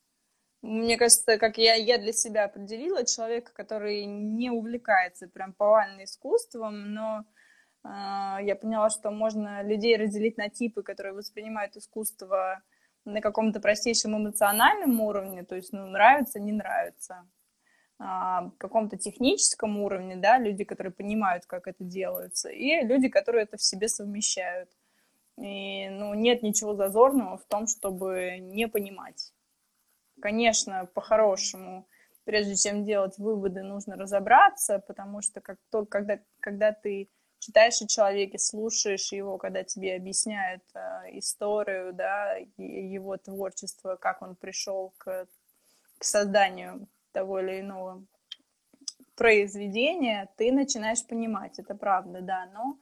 Мне 0.63 0.99
кажется, 0.99 1.39
как 1.39 1.57
я, 1.57 1.75
я 1.75 1.97
для 1.99 2.13
себя 2.13 2.45
определила, 2.45 3.07
человека, 3.07 3.51
который 3.55 4.05
не 4.05 4.51
увлекается 4.51 5.27
прям 5.27 5.55
повально 5.55 6.05
искусством, 6.05 6.93
но 6.93 7.25
я 7.85 8.59
поняла, 8.61 8.91
что 8.91 9.11
можно 9.11 9.63
людей 9.63 9.97
разделить 9.97 10.37
на 10.37 10.49
типы, 10.49 10.83
которые 10.83 11.15
воспринимают 11.15 11.77
искусство 11.77 12.63
на 13.05 13.21
каком-то 13.21 13.61
простейшем 13.61 14.17
эмоциональном 14.17 15.01
уровне, 15.01 15.45
то 15.45 15.57
есть, 15.57 15.73
ну, 15.73 15.87
нравится, 15.87 16.39
не 16.39 16.53
нравится. 16.53 17.27
А, 18.03 18.51
каком-то 18.59 18.97
техническом 18.97 19.79
уровне, 19.79 20.17
да, 20.17 20.39
люди, 20.39 20.65
которые 20.65 20.93
понимают, 20.93 21.45
как 21.45 21.67
это 21.67 21.85
делается, 21.85 22.49
и 22.49 22.83
люди, 22.83 23.09
которые 23.09 23.45
это 23.45 23.59
в 23.59 23.63
себе 23.63 23.89
совмещают. 23.89 24.71
И, 25.37 25.89
ну, 25.91 26.15
нет 26.15 26.43
ничего 26.43 26.75
зазорного 26.75 27.37
в 27.37 27.45
том, 27.45 27.67
чтобы 27.67 28.39
не 28.41 28.69
понимать. 28.69 29.35
Конечно, 30.21 30.87
по-хорошему, 30.95 31.87
прежде 32.25 32.57
чем 32.57 32.85
делать 32.85 33.19
выводы, 33.19 33.63
нужно 33.63 33.97
разобраться, 33.97 34.79
потому 34.79 35.21
что 35.21 35.43
как 35.43 35.59
то, 35.71 35.85
когда, 35.85 36.21
когда 36.41 36.73
ты 36.73 37.11
читаешь 37.41 37.83
о 37.83 37.89
человеке, 37.89 38.39
слушаешь 38.39 39.13
его, 39.13 39.39
когда 39.39 39.65
тебе 39.65 39.97
объясняют 39.97 40.63
э, 40.75 41.19
историю, 41.19 41.93
да, 41.93 42.37
его 42.57 43.17
творчество, 43.17 43.97
как 43.97 44.23
он 44.23 44.37
пришел 44.37 44.95
к, 44.99 45.27
к 45.99 46.05
созданию 46.05 46.87
того 47.13 47.41
или 47.41 47.61
иного 47.61 48.05
произведения, 49.17 50.29
ты 50.37 50.53
начинаешь 50.53 51.05
понимать, 51.05 51.59
это 51.59 51.75
правда, 51.75 52.21
да, 52.21 52.47
но 52.55 52.79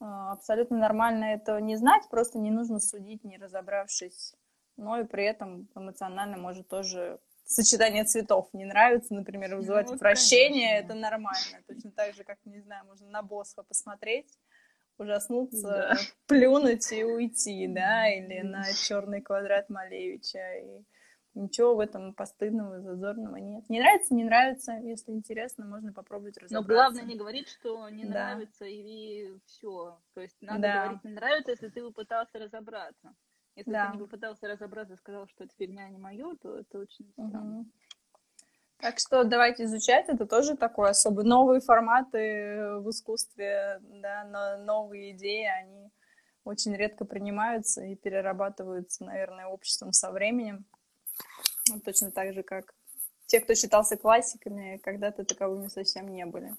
э, 0.00 0.32
абсолютно 0.32 0.78
нормально 0.78 1.24
этого 1.34 1.58
не 1.58 1.76
знать, 1.76 2.08
просто 2.10 2.38
не 2.38 2.50
нужно 2.50 2.80
судить, 2.80 3.24
не 3.24 3.36
разобравшись 3.36 4.34
но 4.80 4.98
и 4.98 5.04
при 5.04 5.24
этом 5.24 5.68
эмоционально 5.74 6.38
может 6.38 6.68
тоже 6.68 7.20
сочетание 7.50 8.04
цветов 8.04 8.48
не 8.52 8.64
нравится, 8.64 9.14
например, 9.14 9.56
вызывать 9.56 9.88
Ну, 9.88 9.94
отвращение, 9.94 10.68
конечно. 10.82 10.92
это 10.92 10.94
нормально. 10.94 11.62
Точно 11.66 11.90
так 11.92 12.14
же, 12.14 12.24
как, 12.24 12.38
не 12.44 12.60
знаю, 12.60 12.86
можно 12.86 13.08
на 13.08 13.22
Босха 13.22 13.62
посмотреть, 13.62 14.38
ужаснуться, 14.98 15.60
Да. 15.62 15.94
плюнуть 16.26 16.92
и 16.92 17.04
уйти, 17.04 17.66
да, 17.68 18.08
или 18.08 18.40
на 18.42 18.64
черный 18.74 19.20
квадрат 19.20 19.68
Малевича. 19.68 20.54
И 20.58 20.84
ничего 21.34 21.74
в 21.74 21.80
этом 21.80 22.14
постыдного, 22.14 22.80
зазорного 22.80 23.36
нет. 23.36 23.68
Не 23.68 23.80
нравится, 23.80 24.14
не 24.14 24.24
нравится. 24.24 24.72
Если 24.82 25.12
интересно, 25.12 25.64
можно 25.64 25.92
попробовать 25.92 26.36
Но 26.36 26.44
разобраться. 26.58 26.74
главное 26.74 27.02
не 27.04 27.16
говорить, 27.18 27.48
что 27.48 27.88
не 27.88 28.04
Да. 28.04 28.10
нравится 28.10 28.64
и 28.64 29.38
все. 29.46 29.98
То 30.14 30.20
есть 30.20 30.36
надо 30.40 30.60
Да. 30.62 30.82
говорить 30.84 31.04
не 31.04 31.12
нравится, 31.12 31.50
если 31.52 31.68
ты 31.68 31.82
попытался 31.82 32.38
разобраться. 32.38 33.14
Если 33.60 33.72
Да. 33.72 33.90
ты 33.90 33.96
не 33.96 34.02
попытался 34.02 34.48
разобраться 34.48 34.94
и 34.94 34.96
сказал, 34.96 35.28
что 35.28 35.44
это 35.44 35.54
фигня 35.58 35.86
не 35.90 35.98
мое, 35.98 36.34
то 36.40 36.58
это 36.58 36.78
очень 36.78 37.10
странно. 37.12 37.40
Мгм. 37.40 37.72
Так 38.78 38.98
что 38.98 39.24
давайте 39.24 39.64
изучать. 39.64 40.08
Это 40.08 40.26
тоже 40.26 40.56
такой 40.56 40.88
особый 40.88 41.26
новые 41.26 41.60
форматы 41.60 42.78
в 42.78 42.88
искусстве, 42.88 43.78
да, 43.82 44.24
но 44.24 44.64
новые 44.64 45.12
идеи, 45.12 45.44
они 45.44 45.90
очень 46.44 46.74
редко 46.74 47.04
принимаются 47.04 47.84
и 47.84 47.96
перерабатываются, 47.96 49.04
наверное, 49.04 49.46
обществом 49.46 49.92
со 49.92 50.10
временем. 50.10 50.64
Ну, 51.68 51.80
Точно 51.80 52.10
так 52.10 52.32
же, 52.32 52.42
как 52.42 52.74
те, 53.26 53.40
кто 53.40 53.54
считался 53.54 53.98
классиками, 53.98 54.78
когда-то 54.78 55.26
таковыми 55.26 55.68
совсем 55.68 56.08
не 56.08 56.24
были 56.24 56.56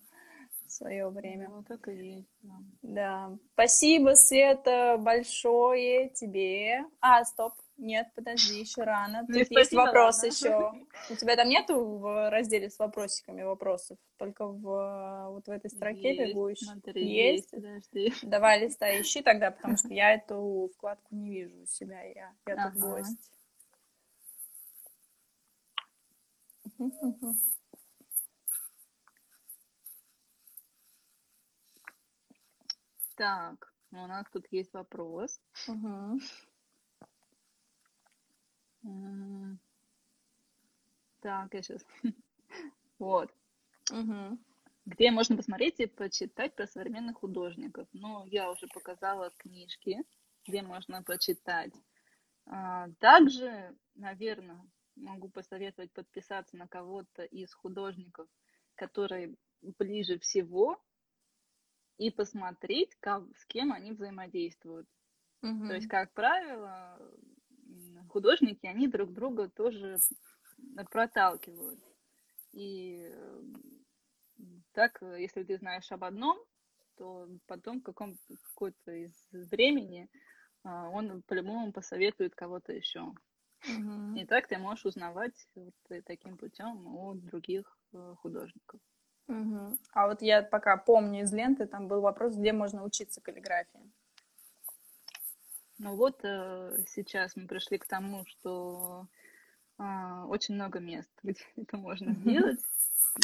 в 0.72 0.74
свое 0.74 1.10
время. 1.10 1.50
Ну, 1.50 1.64
так 1.64 1.88
и 1.90 2.16
есть. 2.16 2.30
да. 2.42 2.54
Да. 2.82 3.38
Спасибо, 3.54 4.16
Света, 4.16 4.98
большое 4.98 6.10
тебе. 6.10 6.86
А, 7.02 7.26
стоп. 7.26 7.54
Нет, 7.78 8.08
подожди, 8.16 8.60
еще 8.60 8.84
рано. 8.84 9.22
Ну, 9.24 9.28
Тут 9.28 9.36
есть 9.38 9.52
спасибо, 9.52 9.82
вопрос 9.82 10.18
ладно. 10.18 10.28
еще. 10.28 10.72
У 11.10 11.16
тебя 11.16 11.36
там 11.36 11.50
нету 11.50 11.98
в 11.98 12.30
разделе 12.30 12.70
с 12.70 12.80
вопросиками 12.80 13.42
вопросов? 13.44 13.98
Только 14.18 14.46
в 14.48 15.30
вот 15.32 15.48
в 15.48 15.50
этой 15.52 15.70
строке 15.70 16.16
Есть, 16.16 16.30
бегущей? 16.30 16.66
смотри, 16.68 17.06
Есть? 17.08 17.52
подожди. 17.52 18.14
Давай 18.22 18.64
листай, 18.64 19.02
ищи 19.02 19.22
тогда, 19.22 19.52
потому 19.52 19.78
что 19.78 19.90
я 19.90 20.14
эту 20.14 20.72
вкладку 20.76 21.16
не 21.16 21.30
вижу 21.32 21.62
у 21.64 21.66
себя. 21.66 22.02
Я, 22.04 22.34
я 22.46 22.56
тут 22.56 22.76
Ага. 22.78 22.80
гость. 22.80 23.32
Так, 33.22 33.72
у 33.92 34.08
нас 34.08 34.26
тут 34.34 34.48
есть 34.52 34.74
вопрос. 34.74 35.40
М, 38.86 39.60
Так, 41.22 41.54
я 41.54 41.62
сейчас. 41.62 41.86
Вот. 43.00 43.32
Мгм. 43.92 44.40
Где 44.86 45.12
можно 45.12 45.38
посмотреть 45.38 45.80
и 45.80 45.88
почитать 45.88 46.56
про 46.56 46.68
современных 46.68 47.18
художников. 47.18 47.88
Ну, 47.94 48.26
я 48.28 48.52
уже 48.52 48.68
показала 48.68 49.32
книжки, 49.38 50.04
где 50.48 50.62
можно 50.62 51.04
почитать. 51.04 51.74
А, 52.48 52.90
Также, 53.00 53.76
наверное, 53.96 54.62
могу 54.96 55.30
посоветовать 55.30 55.94
подписаться 55.94 56.58
на 56.58 56.68
кого-то 56.68 57.24
из 57.24 57.54
художников, 57.54 58.28
которые 58.76 59.36
ближе 59.62 60.20
всего, 60.20 60.82
и 61.98 62.10
посмотреть, 62.12 62.96
как, 63.00 63.24
с 63.38 63.46
кем 63.46 63.72
они 63.72 63.92
взаимодействуют. 63.92 64.88
То 65.42 65.74
есть, 65.76 65.88
как 65.88 66.14
правило, 66.14 67.00
художники, 68.10 68.66
они 68.66 68.88
друг 68.88 69.14
друга 69.14 69.50
тоже 69.50 69.98
проталкивают. 70.92 71.80
И 72.54 73.12
Так, 74.74 75.02
э, 75.02 75.22
если 75.22 75.44
ты 75.44 75.58
знаешь 75.58 75.92
об 75.92 76.04
одном, 76.04 76.38
то 76.98 77.28
потом 77.48 77.80
в 77.80 77.84
каком 77.84 78.18
какой-то 78.44 78.92
из 78.92 79.14
времени 79.32 80.10
а, 80.64 80.90
он 80.90 81.22
по-любому 81.24 81.72
посоветует 81.72 82.36
кого-то 82.36 82.74
еще. 82.74 83.14
Мгм. 83.68 84.16
И 84.16 84.26
так 84.26 84.48
ты 84.48 84.58
можешь 84.58 84.86
узнавать 84.86 85.48
вот 85.56 85.74
э, 85.90 86.02
таким 86.02 86.38
путем 86.38 86.88
у 86.88 87.14
других 87.16 87.78
э, 87.94 88.16
художников. 88.20 88.80
Мгм. 89.28 89.78
А 89.94 90.08
вот 90.08 90.22
я 90.22 90.42
пока 90.42 90.78
помню 90.78 91.22
из 91.22 91.34
ленты, 91.34 91.66
там 91.66 91.88
был 91.88 92.02
вопрос, 92.02 92.36
где 92.36 92.54
можно 92.54 92.84
учиться 92.84 93.22
каллиграфии. 93.22 93.92
Ну 95.78 95.96
вот 95.96 96.20
э, 96.24 96.84
сейчас 96.88 97.36
мы 97.36 97.48
пришли 97.48 97.78
к 97.78 97.88
тому, 97.88 98.26
что 98.28 99.08
а, 99.78 100.26
очень 100.28 100.56
много 100.56 100.80
мест, 100.80 101.10
где 101.24 101.42
это 101.56 101.78
можно 101.78 102.14
сделать. 102.14 102.60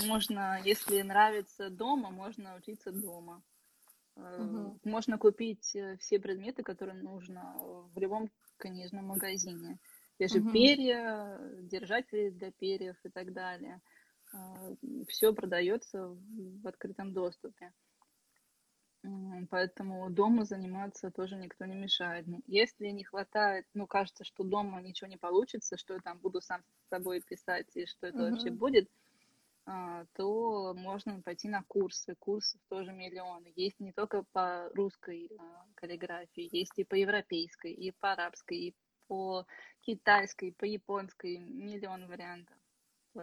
Можно, 0.03 0.59
если 0.63 1.01
нравится 1.01 1.69
дома, 1.69 2.09
можно 2.09 2.55
учиться 2.55 2.91
дома. 2.91 3.43
Мгм. 4.15 4.79
Можно 4.83 5.17
купить 5.17 5.75
э, 5.75 5.97
все 5.97 6.19
предметы, 6.19 6.63
которые 6.63 7.01
нужно 7.01 7.55
в 7.93 7.99
любом 7.99 8.31
книжном 8.57 9.07
магазине. 9.07 9.77
Те 10.17 10.27
же 10.27 10.39
Мгм. 10.39 10.51
перья, 10.51 11.39
держатели 11.61 12.31
для 12.31 12.51
перьев 12.51 12.95
и 13.03 13.09
так 13.09 13.33
далее. 13.33 13.79
Все 15.07 15.33
продается 15.33 16.07
в 16.07 16.67
открытом 16.67 17.13
доступе. 17.13 17.73
Поэтому 19.49 20.09
дома 20.09 20.43
заниматься 20.43 21.11
тоже 21.11 21.35
никто 21.38 21.65
не 21.65 21.75
мешает. 21.75 22.27
Ну, 22.27 22.41
Если 22.47 22.88
не 22.88 23.03
хватает, 23.03 23.65
ну, 23.73 23.88
кажется, 23.88 24.23
что 24.23 24.43
дома 24.43 24.81
ничего 24.81 25.09
не 25.09 25.17
получится, 25.17 25.77
что 25.77 25.93
я 25.93 25.99
там 25.99 26.17
буду 26.19 26.41
сам 26.41 26.63
с 26.85 26.89
собой 26.89 27.21
писать 27.21 27.67
и 27.75 27.85
что 27.85 28.07
это 28.07 28.17
вообще 28.23 28.49
Мгм. 28.49 28.59
будет, 28.59 28.89
а, 29.65 30.05
то 30.13 30.73
можно 30.73 31.21
пойти 31.21 31.47
на 31.47 31.63
курсы. 31.63 32.15
Курсов 32.15 32.59
тоже 32.69 32.91
миллионы. 32.91 33.53
Есть 33.55 33.79
не 33.79 33.93
только 33.93 34.23
по 34.33 34.69
русской 34.73 35.29
а, 35.38 35.65
каллиграфии, 35.75 36.49
есть 36.51 36.77
и 36.77 36.83
по 36.83 36.95
европейской, 36.95 37.71
и 37.71 37.91
по 37.91 38.13
арабской, 38.13 38.57
и 38.57 38.75
по 39.07 39.45
китайской, 39.81 40.49
и 40.49 40.53
по 40.53 40.65
японской. 40.65 41.38
Миллион 41.38 42.07
вариантов. 42.07 42.57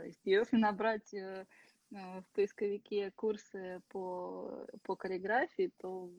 Есть, 0.01 0.21
если 0.25 0.57
набрать 0.57 1.13
э, 1.15 1.47
э, 1.93 2.21
в 2.21 2.25
поисковике 2.35 3.11
курсы 3.13 3.81
по, 3.89 4.67
по 4.83 4.97
каллиграфии, 4.97 5.73
то 5.79 6.11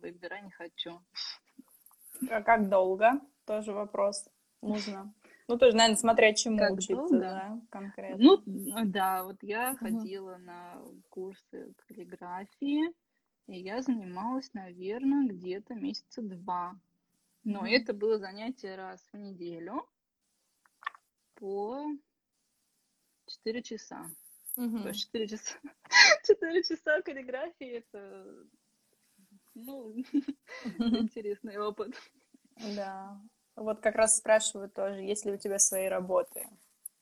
выбирай 0.00 0.42
не 0.42 0.50
хочу. 0.50 1.00
А 2.30 2.42
как 2.42 2.68
долго? 2.68 3.20
Тоже 3.46 3.72
вопрос. 3.72 4.28
Нужно. 4.62 5.12
Ну, 5.48 5.58
тоже, 5.58 5.76
наверное, 5.76 5.96
смотря 5.96 6.34
чему 6.34 6.58
Как 6.58 6.72
учиться, 6.72 6.94
долго? 6.94 7.18
да, 7.18 7.60
конкретно. 7.70 8.24
Ну, 8.24 8.42
ну 8.46 8.84
да, 8.84 9.24
вот 9.24 9.36
я 9.42 9.72
Мгм. 9.72 9.78
ходила 9.78 10.36
на 10.36 10.82
курсы 11.08 11.72
каллиграфии, 11.86 12.92
и 13.46 13.58
я 13.60 13.82
занималась, 13.82 14.52
наверное, 14.54 15.26
где-то 15.28 15.74
месяца 15.74 16.22
два. 16.22 16.76
Но 17.42 17.60
Мгм. 17.60 17.66
это 17.66 17.94
было 17.94 18.18
занятие 18.18 18.76
раз 18.76 19.00
в 19.12 19.16
неделю 19.16 19.86
по 21.34 21.84
4 23.44 23.62
часа. 23.62 24.10
То 24.54 24.88
есть 24.88 25.00
4 25.06 25.28
часа, 25.28 25.58
4 26.26 26.62
часа 26.62 27.02
каллиграфии 27.02 27.78
это, 27.78 28.44
ну, 29.54 29.94
интересный 30.78 31.58
опыт. 31.58 31.94
Да. 32.76 33.20
Вот 33.56 33.80
как 33.80 33.94
раз 33.94 34.18
спрашивают 34.18 34.74
тоже, 34.74 35.00
есть 35.00 35.24
ли 35.24 35.32
у 35.32 35.38
тебя 35.38 35.58
свои 35.58 35.86
работы? 35.86 36.46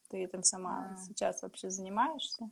Ты 0.09 0.19
этим 0.25 0.43
сама 0.43 0.93
А. 0.93 0.97
сейчас 0.97 1.43
вообще 1.43 1.71
занимаешься? 1.71 2.49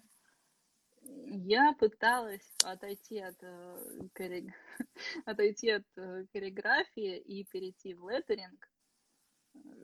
Я 1.02 1.72
пыталась 1.78 2.54
отойти 2.64 3.20
от, 3.20 3.36
э, 3.42 4.00
калли- 4.12 4.52
отойти 5.24 5.70
от 5.70 5.84
э, 5.96 6.26
каллиграфии 6.32 7.16
и 7.18 7.44
перейти 7.44 7.94
в 7.94 8.08
леттеринг. 8.10 8.68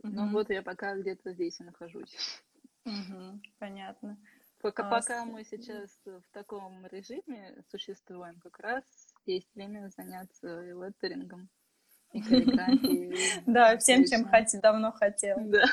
Но 0.03 0.24
Мгм. 0.24 0.32
вот 0.32 0.50
я 0.50 0.62
пока 0.62 0.96
где-то 0.96 1.32
здесь 1.32 1.61
и 1.61 1.64
нахожусь. 1.64 2.42
Мгм. 2.85 3.43
Понятно. 3.59 4.16
Пока, 4.61 4.87
А, 4.87 4.91
пока 4.91 5.24
с- 5.24 5.26
мы 5.26 5.45
сейчас 5.45 5.91
в 6.05 6.22
таком 6.33 6.87
режиме 6.87 7.62
существуем, 7.70 8.39
как 8.41 8.59
раз 8.61 8.85
есть 9.26 9.49
время 9.55 9.89
заняться 9.97 10.62
и 10.62 10.68
леттерингом, 10.72 11.49
и 12.12 12.20
каллиграфией. 12.22 13.12
Да, 13.47 13.76
всем, 13.78 14.05
чем 14.05 14.24
давно 14.61 14.93
хотел. 14.93 15.37
Да. 15.51 15.64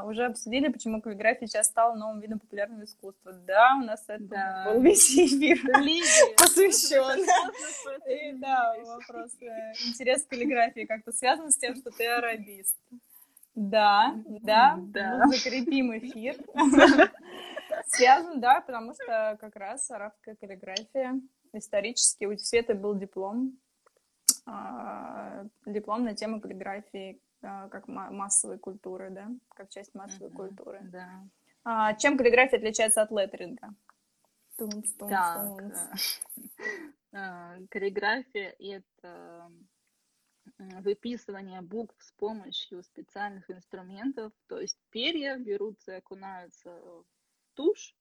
А, 0.00 0.04
уже 0.06 0.24
обсудили, 0.24 0.68
почему 0.68 1.02
каллиграфия 1.02 1.46
сейчас 1.48 1.66
стала 1.66 1.94
новым 1.96 2.20
видом 2.20 2.38
популярного 2.38 2.84
искусства. 2.84 3.32
Да, 3.32 3.76
у 3.76 3.84
нас 3.84 4.04
это 4.08 4.62
был 4.72 4.80
весь 4.80 5.10
эфир. 5.18 5.58
Посвящен. 6.36 7.26
да, 8.40 8.74
вопрос. 8.86 9.32
э, 9.40 9.72
Интерес 9.88 10.24
к 10.24 10.28
каллиграфии 10.30 10.84
как-то 10.86 11.12
связан 11.12 11.50
с 11.50 11.58
тем, 11.58 11.74
что 11.76 11.90
ты 11.90 12.06
арабист. 12.06 12.78
Да, 13.60 14.14
да, 14.42 14.76
Да. 14.78 15.24
мы 15.26 15.34
закрепим 15.34 15.96
эфир. 15.98 16.36
Связан, 17.88 18.40
да, 18.40 18.60
потому 18.60 18.94
что 18.94 19.36
как 19.40 19.56
раз 19.56 19.90
арабская 19.90 20.36
каллиграфия 20.36 21.20
исторически 21.52 22.24
у 22.26 22.38
Светы 22.38 22.74
был 22.74 22.94
диплом, 22.94 23.58
а, 24.46 25.44
диплом 25.66 26.04
на 26.04 26.14
тему 26.14 26.40
каллиграфии 26.40 27.20
а, 27.42 27.68
как 27.68 27.88
ма- 27.88 28.10
массовой 28.12 28.58
культуры, 28.58 29.10
да, 29.10 29.28
как 29.56 29.70
часть 29.70 29.92
массовой 29.94 30.30
культуры. 30.30 30.78
Да. 30.84 31.08
А, 31.64 31.94
чем 31.94 32.16
каллиграфия 32.16 32.58
отличается 32.58 33.02
от 33.02 33.10
леттеринга? 33.10 33.74
Тумс, 34.56 34.92
тумс, 34.92 35.10
Так, 35.10 35.58
тумс. 35.58 36.20
э, 37.12 37.58
каллиграфия— 37.70 38.54
это 38.60 39.50
выписывание 40.58 41.60
букв 41.60 41.94
с 42.02 42.12
помощью 42.12 42.82
специальных 42.82 43.50
инструментов, 43.50 44.32
то 44.48 44.60
есть 44.60 44.78
перья 44.90 45.36
берутся 45.36 45.92
и 45.92 45.98
окунаются 45.98 46.70
в 46.70 47.04
тушь 47.54 47.94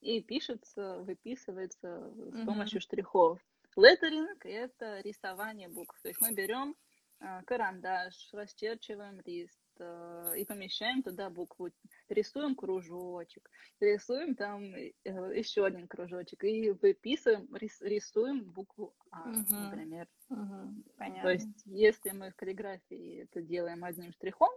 и 0.00 0.20
пишется, 0.20 1.00
выписывается 1.00 2.12
с 2.32 2.44
помощью 2.44 2.80
штрихов. 2.80 3.40
Леттеринг— 3.76 4.44
это 4.44 5.00
рисование 5.00 5.68
букв, 5.68 5.98
то 6.02 6.08
есть 6.08 6.20
мы 6.20 6.32
берем 6.32 6.76
э, 7.20 7.42
карандаш, 7.44 8.30
расчерчиваем 8.32 9.20
лист 9.24 9.58
и 9.80 10.44
помещаем 10.44 11.02
туда 11.02 11.30
букву, 11.30 11.70
рисуем 12.08 12.54
кружочек, 12.54 13.50
рисуем 13.80 14.34
там 14.34 14.74
э, 14.74 14.92
еще 15.04 15.64
один 15.64 15.88
кружочек 15.88 16.44
и 16.44 16.70
выписываем, 16.70 17.46
рис- 17.56 17.80
рисуем 17.80 18.44
букву 18.44 18.94
А, 19.10 19.28
Мгм. 19.28 19.64
например. 19.64 20.08
То 20.28 20.74
Понятно. 20.96 21.28
есть, 21.28 21.62
если 21.66 22.10
мы 22.10 22.30
в 22.30 22.36
каллиграфии 22.36 23.22
это 23.22 23.42
делаем 23.42 23.84
одним 23.84 24.12
штрихом, 24.12 24.50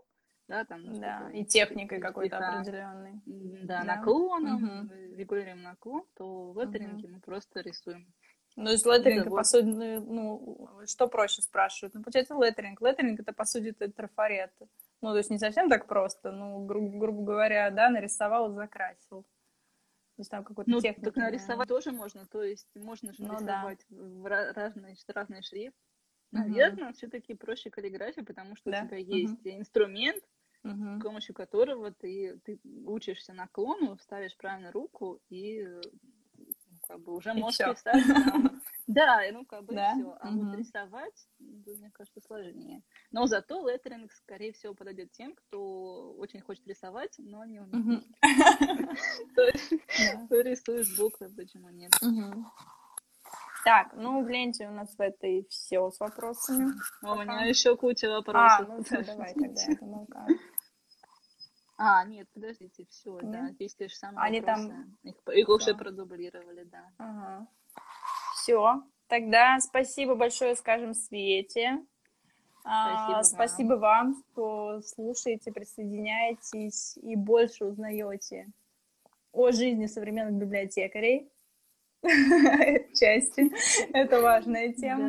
да, 0.47 0.65
там, 0.65 0.84
ну, 0.84 0.99
Да, 0.99 1.30
и 1.34 1.43
техникой 1.45 1.99
какой-то 1.99 2.38
определенной. 2.38 3.22
да, 3.26 3.80
Да. 3.80 3.84
наклоном, 3.84 4.89
э, 4.91 5.15
регулируем 5.15 5.61
наклон, 5.61 6.05
то 6.15 6.51
в 6.53 6.59
леттеринге 6.59 7.07
мы 7.09 7.20
просто 7.20 7.61
рисуем. 7.61 8.13
Ну, 8.55 8.65
то 8.65 8.72
есть 8.72 8.86
леттеринг, 8.88 9.26
Да, 9.26 9.30
по 9.36 9.43
сути, 9.43 9.65
ну, 9.65 10.80
что 10.88 11.07
проще 11.07 11.41
спрашивают? 11.43 11.93
Ну, 11.93 12.01
получается, 12.01 12.34
леттеринг. 12.34 12.82
Леттеринг 12.82 13.20
это, 13.20 13.32
по 13.34 13.45
сути, 13.45 13.68
это 13.68 13.91
трафарет. 13.91 14.51
Ну, 15.02 15.12
то 15.12 15.18
есть 15.18 15.30
не 15.30 15.38
совсем 15.38 15.70
так 15.70 15.88
просто, 15.88 16.32
ну, 16.32 16.66
гру- 16.66 16.98
грубо 16.98 17.24
говоря, 17.24 17.70
да, 17.70 17.89
нарисовал, 17.89 18.52
закрасил. 18.54 19.24
То 19.24 20.22
есть 20.22 20.32
там 20.32 20.43
какой-то 20.43 20.72
Ну, 20.72 20.82
техника. 20.82 21.12
так 21.12 21.16
нарисовать 21.18 21.68
тоже 21.68 21.91
можно, 21.91 22.26
то 22.26 22.41
есть 22.41 22.68
можно 22.76 23.14
же 23.14 23.22
Ну, 23.22 23.28
да. 23.30 23.34
нарисовать 23.36 23.86
в 23.89 24.26
ра- 24.26 24.52
разный, 24.54 24.95
разный 25.08 25.43
шрифт. 25.43 25.76
Мгм. 26.32 26.41
Наверное, 26.50 26.93
все-таки 26.93 27.36
проще 27.36 27.70
каллиграфия, 27.70 28.24
потому 28.24 28.56
что 28.56 28.72
Да? 28.72 28.82
у 28.84 28.88
тебя 28.88 28.98
есть 28.98 29.39
инструмент, 29.45 30.24
Мгм. 30.64 31.00
с 31.00 31.04
помощью 31.04 31.36
которого 31.36 31.91
ты, 31.93 32.39
ты 32.43 32.60
учишься 32.86 33.34
наклону, 33.34 33.98
ставишь 34.00 34.36
правильно 34.36 34.72
руку 34.72 35.22
и 35.30 35.62
э, 35.62 35.82
ну, 36.38 36.48
как 36.88 37.00
бы 37.02 37.14
уже 37.16 37.32
И 37.32 37.39
можешь 37.39 37.56
всё. 37.56 37.74
писать. 37.74 37.93
Да, 38.88 39.22
ну 39.34 39.45
как 39.45 39.66
бы 39.66 39.74
Да? 39.76 39.93
все. 39.93 40.18
А 40.22 40.32
Мгм. 40.32 40.50
вот 40.50 40.58
рисовать, 40.58 41.28
мне 41.39 41.91
кажется, 41.91 42.22
сложнее. 42.22 42.82
Но 43.18 43.26
зато 43.26 43.68
леттеринг, 43.68 44.11
скорее 44.11 44.51
всего, 44.53 44.76
подойдет 44.76 45.11
тем, 45.11 45.34
кто 45.36 46.11
очень 46.20 46.39
хочет 46.41 46.68
рисовать, 46.68 47.15
но 47.18 47.43
не 47.45 47.59
умеет. 47.59 47.74
Мгм. 47.74 48.03
То 49.36 49.41
есть 49.41 49.72
Да. 49.72 50.28
ты 50.30 50.43
рисуешь 50.43 50.95
буквы, 50.99 51.28
почему 51.36 51.70
нет? 51.70 51.91
Так, 53.65 53.93
ну, 53.93 54.24
в 54.24 54.28
ленте 54.30 54.68
у 54.68 54.72
нас 54.72 54.95
в 54.95 55.01
этой 55.01 55.47
все 55.49 55.89
с 55.89 55.99
вопросами. 55.99 56.74
А 57.01 57.13
У 57.13 57.22
меня 57.22 57.45
еще 57.45 57.76
куча 57.76 58.07
А, 58.07 58.18
вопросов. 58.22 58.68
ну 58.70 58.84
все, 58.84 59.03
давай 59.03 59.34
тогда, 59.34 59.61
это 59.68 59.86
ну-ка. 59.86 60.28
А, 61.80 62.05
нет, 62.05 62.28
подождите, 62.34 62.86
все, 62.89 63.20
Нет? 63.20 63.32
да, 63.32 63.49
здесь 63.51 63.76
те 63.76 63.88
же 63.88 63.95
самые 63.95 64.24
Они 64.24 64.41
вопросы. 64.41 64.68
там- 64.70 64.97
Их, 65.03 65.15
их 65.34 65.49
уже 65.49 65.74
продублировали, 65.76 66.63
да. 66.65 66.84
Ага. 66.99 67.47
Все. 68.36 68.84
Тогда 69.07 69.59
спасибо 69.59 70.13
большое, 70.15 70.55
скажем, 70.55 70.93
Свете. 70.93 71.84
А, 72.70 72.93
Спасибо 72.93 73.13
вам. 73.13 73.24
спасибо 73.24 73.74
вам, 73.74 74.24
что 74.32 74.82
слушаете, 74.82 75.51
присоединяетесь 75.51 76.97
и 76.97 77.15
больше 77.15 77.65
узнаете 77.65 78.47
о 79.32 79.51
жизни 79.51 79.86
современных 79.86 80.36
библиотекарей. 80.36 81.32
части. 82.93 83.51
Это 83.93 84.22
важная 84.22 84.74
тема. 84.74 85.07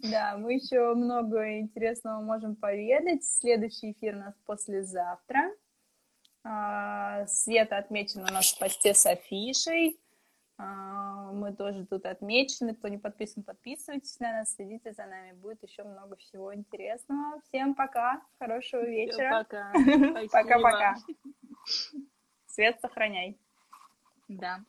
Да. 0.00 0.10
Да, 0.10 0.36
мы 0.38 0.54
еще 0.54 0.94
много 0.94 1.58
интересного 1.58 2.20
можем 2.20 2.54
поведать. 2.56 3.24
Следующий 3.24 3.92
эфир 3.92 4.16
у 4.16 4.18
нас 4.18 4.34
послезавтра. 4.44 5.52
А, 6.44 7.26
Света 7.26 7.78
отмечена 7.78 8.26
у 8.28 8.32
нас 8.32 8.52
в 8.52 8.58
посте 8.58 8.94
с 8.94 9.06
афишей. 9.06 9.98
А, 10.58 11.30
Мы 11.32 11.54
тоже 11.54 11.86
тут 11.86 12.04
отмечены. 12.04 12.74
Кто 12.74 12.88
не 12.88 12.98
подписан, 12.98 13.44
подписывайтесь 13.44 14.18
на 14.18 14.32
нас, 14.32 14.54
следите 14.54 14.92
за 14.92 15.06
нами. 15.06 15.32
Будет 15.32 15.62
еще 15.62 15.84
много 15.84 16.16
всего 16.16 16.52
интересного. 16.54 17.40
Всем 17.42 17.74
пока, 17.74 18.20
хорошего 18.38 18.82
вечера. 18.82 19.44
Пока. 19.44 19.72
Пока-пока. 20.32 20.96
Свет 22.46 22.80
сохраняй. 22.80 23.38
Да. 24.28 24.60